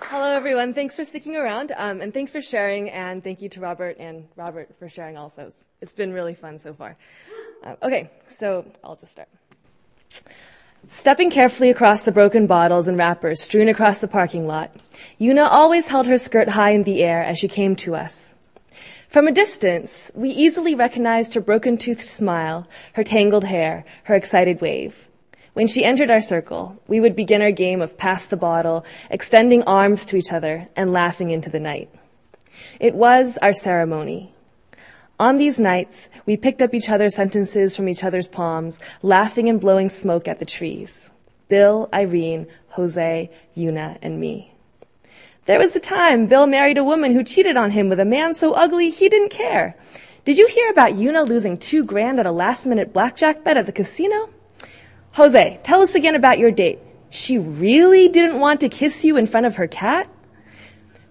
Hello, 0.10 0.32
everyone. 0.34 0.74
Thanks 0.74 0.96
for 0.96 1.04
sticking 1.04 1.36
around, 1.36 1.72
um, 1.76 2.02
and 2.02 2.13
thanks 2.13 2.32
for 2.32 2.42
sharing, 2.42 2.89
and 2.89 3.24
thank 3.24 3.42
you 3.42 3.50
to 3.50 3.60
Robert 3.60 3.98
and 4.00 4.28
Robert 4.36 4.70
for 4.80 4.88
sharing 4.89 5.18
also. 5.18 5.44
It's- 5.48 5.66
It's 5.82 5.94
been 5.94 6.13
really 6.13 6.34
fun 6.34 6.60
so 6.60 6.74
far. 6.74 6.96
Uh, 7.62 7.76
okay, 7.84 8.10
so 8.30 8.66
I'll 8.84 8.96
just 8.96 9.12
start. 9.12 9.28
Stepping 10.88 11.30
carefully 11.30 11.69
across 11.69 12.04
the 12.04 12.12
broken 12.12 12.46
bottles 12.46 12.89
and 12.89 12.98
wrappers 12.98 13.41
strewn 13.41 13.69
across 13.69 14.02
the 14.02 14.08
parking 14.08 14.46
lot, 14.46 14.69
Yuna 15.19 15.48
always 15.50 15.88
held 15.88 16.08
her 16.08 16.17
skirt 16.17 16.50
high 16.50 16.72
in 16.72 16.84
the 16.84 17.02
air 17.02 17.24
as 17.24 17.38
she 17.38 17.48
came 17.48 17.74
to 17.74 17.96
us. 17.96 18.36
From 19.08 19.26
a 19.26 19.32
distance, 19.32 20.12
we 20.13 20.30
easily 20.32 20.76
recognized 20.76 21.36
her 21.36 21.41
broken 21.41 21.78
toothed 21.78 22.02
smile, 22.02 22.67
her 22.93 23.04
tangled 23.04 23.46
hair, 23.46 23.86
her 24.04 24.15
excited 24.15 24.60
wave. 24.60 25.08
When 25.54 25.67
she 25.67 25.86
entered 25.86 26.12
our 26.12 26.22
circle, 26.22 26.78
we 26.88 27.00
would 27.00 27.15
begin 27.15 27.41
our 27.41 27.52
game 27.52 27.82
of 27.82 27.98
pass 27.98 28.28
the 28.28 28.36
bottle, 28.36 28.84
extending 29.10 29.63
arms 29.63 30.04
to 30.08 30.17
each 30.17 30.34
other 30.34 30.67
and 30.76 30.91
laughing 30.91 31.30
into 31.30 31.50
the 31.50 31.62
night. 31.62 31.89
It 32.82 32.93
was 32.93 33.38
our 33.41 33.54
ceremony. 33.54 34.34
On 35.23 35.38
these 35.38 35.57
nights, 35.57 36.09
we 36.25 36.36
picked 36.36 36.62
up 36.62 36.73
each 36.73 36.89
other's 36.89 37.15
sentences 37.15 37.77
from 37.77 37.88
each 37.88 38.03
other's 38.03 38.27
palms, 38.27 38.77
laughing 39.01 39.47
and 39.47 39.57
blowing 39.57 39.88
smoke 39.88 40.27
at 40.27 40.39
the 40.39 40.45
trees. 40.45 41.12
Bill, 41.47 41.88
Irene, 41.93 42.45
Jose, 42.71 43.31
Yuna, 43.55 43.97
and 44.01 44.19
me. 44.19 44.53
There 45.45 45.59
was 45.59 45.71
the 45.71 45.79
time 45.79 46.27
Bill 46.27 46.45
married 46.45 46.77
a 46.77 46.83
woman 46.83 47.13
who 47.13 47.23
cheated 47.23 47.55
on 47.55 47.71
him 47.71 47.88
with 47.88 48.01
a 48.01 48.05
man 48.05 48.33
so 48.33 48.51
ugly 48.51 48.89
he 48.89 49.07
didn't 49.07 49.29
care. 49.29 49.77
Did 50.25 50.38
you 50.38 50.45
hear 50.47 50.69
about 50.69 50.95
Yuna 50.95 51.25
losing 51.25 51.57
two 51.57 51.86
grand 51.86 52.19
at 52.19 52.25
a 52.25 52.31
last 52.33 52.65
minute 52.65 52.91
blackjack 52.91 53.45
bet 53.45 53.55
at 53.55 53.65
the 53.65 53.71
casino? 53.71 54.29
Jose, 55.13 55.57
tell 55.63 55.81
us 55.81 55.95
again 55.95 56.15
about 56.15 56.38
your 56.38 56.51
date. 56.51 56.79
She 57.09 57.38
really 57.38 58.09
didn't 58.09 58.41
want 58.41 58.59
to 58.59 58.67
kiss 58.67 59.05
you 59.05 59.15
in 59.15 59.27
front 59.27 59.45
of 59.45 59.55
her 59.55 59.67
cat? 59.67 60.09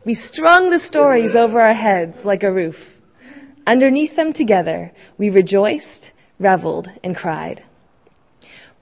We 0.05 0.12
strung 0.12 0.68
the 0.68 0.81
stories 0.81 1.35
over 1.35 1.62
our 1.62 1.72
heads 1.72 2.27
like 2.27 2.42
a 2.42 2.53
roof. 2.53 2.98
Underneath 3.66 4.16
them 4.16 4.33
together, 4.33 4.92
we 5.16 5.31
rejoiced, 5.31 6.11
reveled, 6.38 6.90
and 7.05 7.14
cried. 7.14 7.62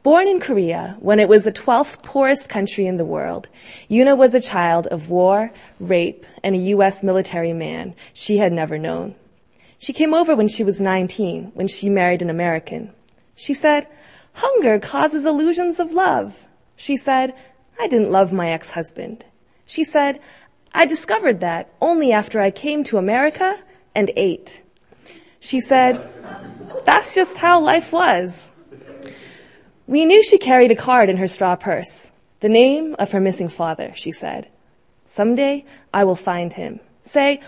Born 0.02 0.26
in 0.26 0.40
Korea, 0.40 0.96
when 1.00 1.20
it 1.20 1.28
was 1.28 1.44
the 1.44 1.52
12th 1.52 2.02
poorest 2.02 2.48
country 2.48 2.86
in 2.86 2.96
the 2.96 3.04
world, 3.04 3.48
Yuna 3.90 4.16
was 4.16 4.34
a 4.34 4.40
child 4.40 4.86
of 4.86 5.10
war, 5.10 5.52
rape, 5.78 6.24
and 6.42 6.54
a 6.54 6.70
U.S. 6.74 7.02
military 7.02 7.52
man 7.52 7.94
she 8.14 8.38
had 8.38 8.54
never 8.54 8.78
known. 8.78 9.14
She 9.78 9.92
came 9.92 10.14
over 10.14 10.34
when 10.34 10.48
she 10.48 10.64
was 10.64 10.80
19, 10.80 11.52
when 11.52 11.68
she 11.68 11.90
married 11.90 12.22
an 12.22 12.30
American. 12.30 12.90
She 13.34 13.52
said, 13.52 13.86
Hunger 14.34 14.78
causes 14.78 15.26
illusions 15.26 15.78
of 15.78 15.92
love. 15.92 16.46
She 16.76 16.96
said, 16.96 17.34
I 17.78 17.86
didn't 17.86 18.10
love 18.10 18.32
my 18.32 18.50
ex-husband. 18.50 19.26
She 19.66 19.84
said, 19.84 20.20
I 20.72 20.86
discovered 20.86 21.40
that 21.40 21.70
only 21.82 22.12
after 22.12 22.40
I 22.40 22.50
came 22.50 22.82
to 22.84 22.96
America 22.96 23.62
and 23.94 24.10
ate. 24.16 24.62
She 25.40 25.59
said, 25.61 26.09
that's 26.85 27.14
just 27.14 27.38
how 27.38 27.61
life 27.61 27.92
was. 27.92 28.53
We 29.87 30.05
knew 30.05 30.22
she 30.22 30.38
carried 30.38 30.70
a 30.70 30.76
card 30.76 31.09
in 31.09 31.16
her 31.16 31.26
straw 31.26 31.57
purse. 31.57 32.12
The 32.40 32.48
name 32.48 32.94
of 32.98 33.11
her 33.11 33.20
missing 33.20 33.48
father, 33.48 33.92
she 33.94 34.12
said. 34.12 34.48
Someday 35.07 35.64
I 35.92 36.05
will 36.05 36.14
find 36.14 36.53
him. 36.53 36.81
Say, 37.03 37.40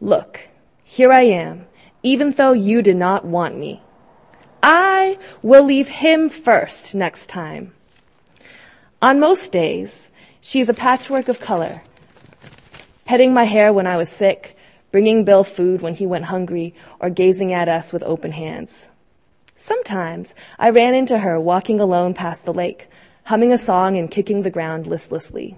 look, 0.00 0.48
here 0.84 1.12
I 1.12 1.22
am, 1.22 1.66
even 2.02 2.30
though 2.32 2.52
you 2.52 2.82
did 2.82 2.96
not 2.96 3.24
want 3.24 3.56
me. 3.58 3.82
I 4.62 5.18
will 5.42 5.64
leave 5.64 5.88
him 5.88 6.28
first 6.28 6.94
next 6.94 7.28
time. 7.28 7.72
On 9.02 9.18
most 9.18 9.50
days, 9.50 10.10
she 10.40 10.60
is 10.60 10.68
a 10.68 10.74
patchwork 10.74 11.28
of 11.28 11.40
color. 11.40 11.82
Petting 13.04 13.34
my 13.34 13.44
hair 13.44 13.72
when 13.72 13.86
I 13.86 13.96
was 13.96 14.08
sick, 14.08 14.56
bringing 14.90 15.24
Bill 15.24 15.44
food 15.44 15.80
when 15.80 15.94
he 15.94 16.06
went 16.06 16.26
hungry, 16.26 16.74
or 17.00 17.10
gazing 17.10 17.52
at 17.52 17.68
us 17.68 17.92
with 17.92 18.02
open 18.02 18.32
hands. 18.32 18.88
Sometimes 19.54 20.34
I 20.58 20.70
ran 20.70 20.94
into 20.94 21.18
her 21.18 21.38
walking 21.38 21.80
alone 21.80 22.14
past 22.14 22.44
the 22.44 22.52
lake, 22.52 22.88
humming 23.24 23.52
a 23.52 23.58
song 23.58 23.96
and 23.96 24.10
kicking 24.10 24.42
the 24.42 24.50
ground 24.50 24.86
listlessly. 24.86 25.56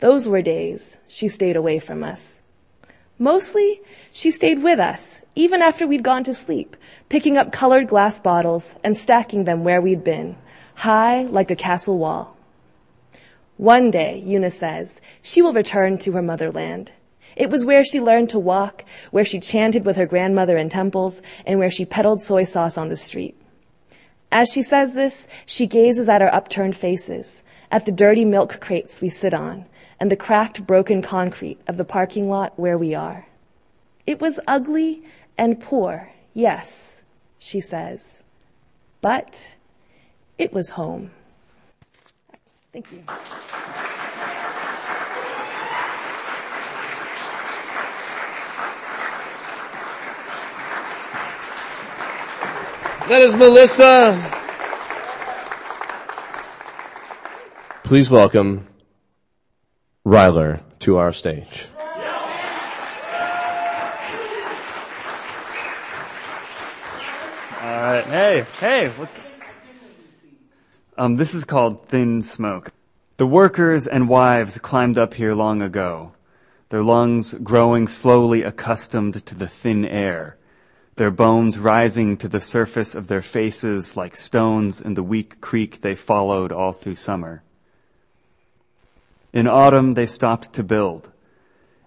Those 0.00 0.28
were 0.28 0.42
days 0.42 0.98
she 1.08 1.28
stayed 1.28 1.56
away 1.56 1.78
from 1.78 2.04
us. 2.04 2.42
Mostly, 3.18 3.80
she 4.12 4.30
stayed 4.30 4.62
with 4.62 4.78
us, 4.78 5.22
even 5.34 5.62
after 5.62 5.86
we'd 5.86 6.02
gone 6.02 6.24
to 6.24 6.34
sleep, 6.34 6.76
picking 7.08 7.36
up 7.36 7.52
colored 7.52 7.88
glass 7.88 8.18
bottles 8.18 8.74
and 8.82 8.96
stacking 8.96 9.44
them 9.44 9.62
where 9.62 9.80
we'd 9.80 10.02
been, 10.02 10.36
high 10.76 11.22
like 11.22 11.50
a 11.50 11.56
castle 11.56 11.96
wall. 11.98 12.36
One 13.56 13.92
day, 13.92 14.22
Yuna 14.26 14.50
says, 14.50 15.00
she 15.22 15.40
will 15.40 15.52
return 15.52 15.98
to 15.98 16.12
her 16.12 16.22
motherland. 16.22 16.90
It 17.36 17.50
was 17.50 17.64
where 17.64 17.84
she 17.84 18.00
learned 18.00 18.30
to 18.30 18.38
walk, 18.38 18.84
where 19.10 19.24
she 19.24 19.40
chanted 19.40 19.84
with 19.84 19.96
her 19.96 20.06
grandmother 20.06 20.56
in 20.56 20.68
temples, 20.68 21.22
and 21.46 21.58
where 21.58 21.70
she 21.70 21.84
peddled 21.84 22.22
soy 22.22 22.44
sauce 22.44 22.78
on 22.78 22.88
the 22.88 22.96
street. 22.96 23.36
As 24.30 24.50
she 24.50 24.62
says 24.62 24.94
this, 24.94 25.28
she 25.46 25.66
gazes 25.66 26.08
at 26.08 26.22
our 26.22 26.32
upturned 26.32 26.76
faces, 26.76 27.44
at 27.70 27.86
the 27.86 27.92
dirty 27.92 28.24
milk 28.24 28.60
crates 28.60 29.00
we 29.00 29.08
sit 29.08 29.34
on, 29.34 29.66
and 30.00 30.10
the 30.10 30.16
cracked, 30.16 30.66
broken 30.66 31.02
concrete 31.02 31.60
of 31.66 31.76
the 31.76 31.84
parking 31.84 32.28
lot 32.28 32.58
where 32.58 32.78
we 32.78 32.94
are. 32.94 33.26
It 34.06 34.20
was 34.20 34.40
ugly 34.46 35.02
and 35.38 35.60
poor, 35.60 36.10
yes, 36.34 37.02
she 37.38 37.60
says, 37.60 38.22
but 39.00 39.54
it 40.38 40.52
was 40.52 40.70
home. 40.70 41.10
Thank 42.72 42.90
you. 42.90 43.04
That 53.06 53.20
is 53.20 53.36
Melissa. 53.36 54.16
Please 57.82 58.08
welcome 58.08 58.66
Ryler 60.06 60.62
to 60.78 60.96
our 60.96 61.12
stage. 61.12 61.66
All 67.60 67.82
right. 67.82 68.04
Hey, 68.06 68.46
hey, 68.58 68.88
what's. 68.96 69.20
Um, 70.96 71.16
this 71.16 71.34
is 71.34 71.44
called 71.44 71.86
Thin 71.86 72.22
Smoke. 72.22 72.72
The 73.18 73.26
workers 73.26 73.86
and 73.86 74.08
wives 74.08 74.56
climbed 74.56 74.96
up 74.96 75.12
here 75.12 75.34
long 75.34 75.60
ago, 75.60 76.14
their 76.70 76.82
lungs 76.82 77.34
growing 77.34 77.86
slowly 77.86 78.42
accustomed 78.42 79.26
to 79.26 79.34
the 79.34 79.46
thin 79.46 79.84
air, 79.84 80.38
their 80.96 81.10
bones 81.10 81.58
rising 81.58 82.16
to 82.16 82.28
the 82.28 82.40
surface 82.40 82.94
of 82.94 83.08
their 83.08 83.22
faces 83.22 83.96
like 83.96 84.14
stones 84.14 84.80
in 84.80 84.94
the 84.94 85.02
weak 85.02 85.40
creek 85.40 85.80
they 85.80 85.94
followed 85.94 86.52
all 86.52 86.72
through 86.72 86.94
summer. 86.94 87.42
In 89.32 89.48
autumn, 89.48 89.94
they 89.94 90.06
stopped 90.06 90.52
to 90.52 90.62
build, 90.62 91.10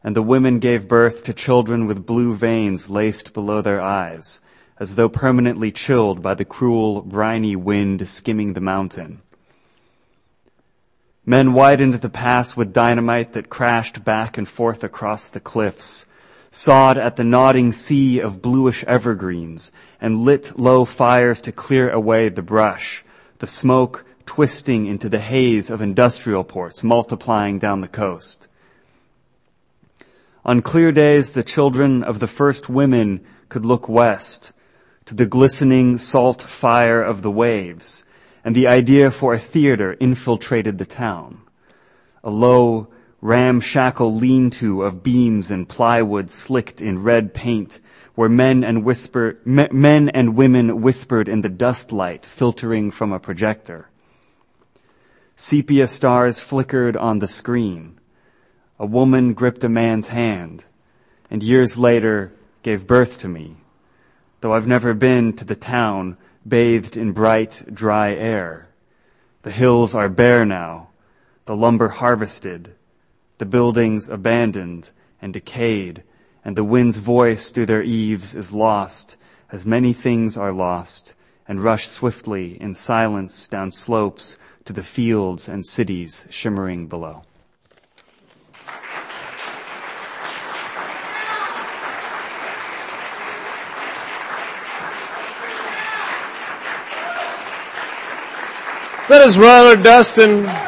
and 0.03 0.15
the 0.15 0.21
women 0.21 0.59
gave 0.59 0.87
birth 0.87 1.23
to 1.23 1.33
children 1.33 1.87
with 1.87 2.05
blue 2.05 2.35
veins 2.35 2.89
laced 2.89 3.33
below 3.33 3.61
their 3.61 3.79
eyes, 3.79 4.41
as 4.79 4.95
though 4.95 5.09
permanently 5.09 5.71
chilled 5.71 6.21
by 6.21 6.33
the 6.33 6.45
cruel, 6.45 7.01
briny 7.01 7.55
wind 7.55 8.07
skimming 8.09 8.53
the 8.53 8.61
mountain. 8.61 9.21
Men 11.25 11.53
widened 11.53 11.95
the 11.95 12.09
pass 12.09 12.55
with 12.57 12.73
dynamite 12.73 13.33
that 13.33 13.49
crashed 13.49 14.03
back 14.03 14.37
and 14.37 14.47
forth 14.47 14.83
across 14.83 15.29
the 15.29 15.39
cliffs, 15.39 16.05
sawed 16.57 16.97
at 16.97 17.17
the 17.17 17.23
nodding 17.23 17.71
sea 17.71 18.19
of 18.19 18.41
bluish 18.41 18.83
evergreens, 18.85 19.71
and 20.01 20.21
lit 20.21 20.57
low 20.57 20.83
fires 20.83 21.39
to 21.39 21.51
clear 21.51 21.87
away 21.91 22.29
the 22.29 22.41
brush, 22.41 23.05
the 23.37 23.45
smoke 23.45 24.03
twisting 24.25 24.87
into 24.87 25.07
the 25.07 25.19
haze 25.19 25.69
of 25.69 25.81
industrial 25.81 26.43
ports 26.43 26.83
multiplying 26.83 27.59
down 27.59 27.81
the 27.81 27.87
coast. 27.87 28.47
On 30.43 30.63
clear 30.63 30.91
days, 30.91 31.33
the 31.33 31.43
children 31.43 32.03
of 32.03 32.19
the 32.19 32.27
first 32.27 32.67
women 32.67 33.23
could 33.49 33.63
look 33.63 33.87
west 33.87 34.51
to 35.05 35.13
the 35.13 35.27
glistening 35.27 35.99
salt 35.99 36.41
fire 36.41 37.03
of 37.03 37.21
the 37.21 37.31
waves, 37.31 38.03
and 38.43 38.55
the 38.55 38.65
idea 38.65 39.11
for 39.11 39.31
a 39.33 39.39
theater 39.39 39.93
infiltrated 39.99 40.79
the 40.79 40.85
town. 40.85 41.39
A 42.23 42.31
low, 42.31 42.87
ramshackle 43.21 44.13
lean-to 44.13 44.83
of 44.83 45.03
beams 45.03 45.49
and 45.51 45.67
plywood 45.67 46.29
slicked 46.29 46.81
in 46.81 47.03
red 47.03 47.33
paint, 47.33 47.79
where 48.15 48.29
men 48.29 48.63
and 48.63 48.83
whisper, 48.83 49.37
men 49.45 50.09
and 50.09 50.35
women 50.35 50.81
whispered 50.81 51.27
in 51.27 51.41
the 51.41 51.49
dust 51.49 51.91
light 51.91 52.25
filtering 52.25 52.91
from 52.91 53.11
a 53.11 53.19
projector. 53.19 53.89
Sepia 55.35 55.87
stars 55.87 56.39
flickered 56.39 56.97
on 56.97 57.19
the 57.19 57.27
screen. 57.27 57.99
A 58.79 58.85
woman 58.85 59.33
gripped 59.33 59.63
a 59.63 59.69
man's 59.69 60.07
hand, 60.07 60.65
and 61.29 61.43
years 61.43 61.77
later 61.77 62.31
gave 62.63 62.87
birth 62.87 63.19
to 63.19 63.27
me 63.27 63.57
though 64.41 64.53
I've 64.53 64.67
never 64.67 64.93
been 64.93 65.33
to 65.33 65.45
the 65.45 65.55
town 65.55 66.17
bathed 66.47 66.95
in 66.95 67.11
bright, 67.11 67.63
dry 67.73 68.13
air. 68.13 68.67
The 69.41 69.51
hills 69.51 69.95
are 69.95 70.09
bare 70.09 70.45
now, 70.45 70.89
the 71.45 71.55
lumber 71.55 71.89
harvested, 71.89 72.73
the 73.37 73.45
buildings 73.45 74.09
abandoned 74.09 74.89
and 75.21 75.33
decayed, 75.33 76.03
and 76.43 76.55
the 76.55 76.63
wind's 76.63 76.97
voice 76.97 77.49
through 77.49 77.65
their 77.65 77.83
eaves 77.83 78.33
is 78.35 78.53
lost, 78.53 79.17
as 79.51 79.65
many 79.65 79.93
things 79.93 80.37
are 80.37 80.51
lost, 80.51 81.13
and 81.47 81.63
rush 81.63 81.87
swiftly 81.87 82.59
in 82.61 82.73
silence 82.73 83.47
down 83.47 83.71
slopes 83.71 84.37
to 84.65 84.73
the 84.73 84.83
fields 84.83 85.47
and 85.47 85.65
cities 85.65 86.27
shimmering 86.29 86.87
below. 86.87 87.23
That 99.07 99.25
is 99.25 99.39
Ronald 99.39 99.83
Dustin. 99.83 100.66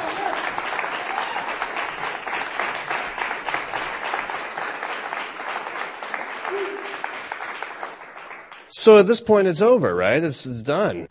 So 8.80 8.96
at 8.96 9.08
this 9.08 9.20
point, 9.20 9.50
it's 9.50 9.62
over, 9.62 9.94
right? 9.94 10.24
It's, 10.24 10.46
it's 10.46 10.64
done. 10.64 11.09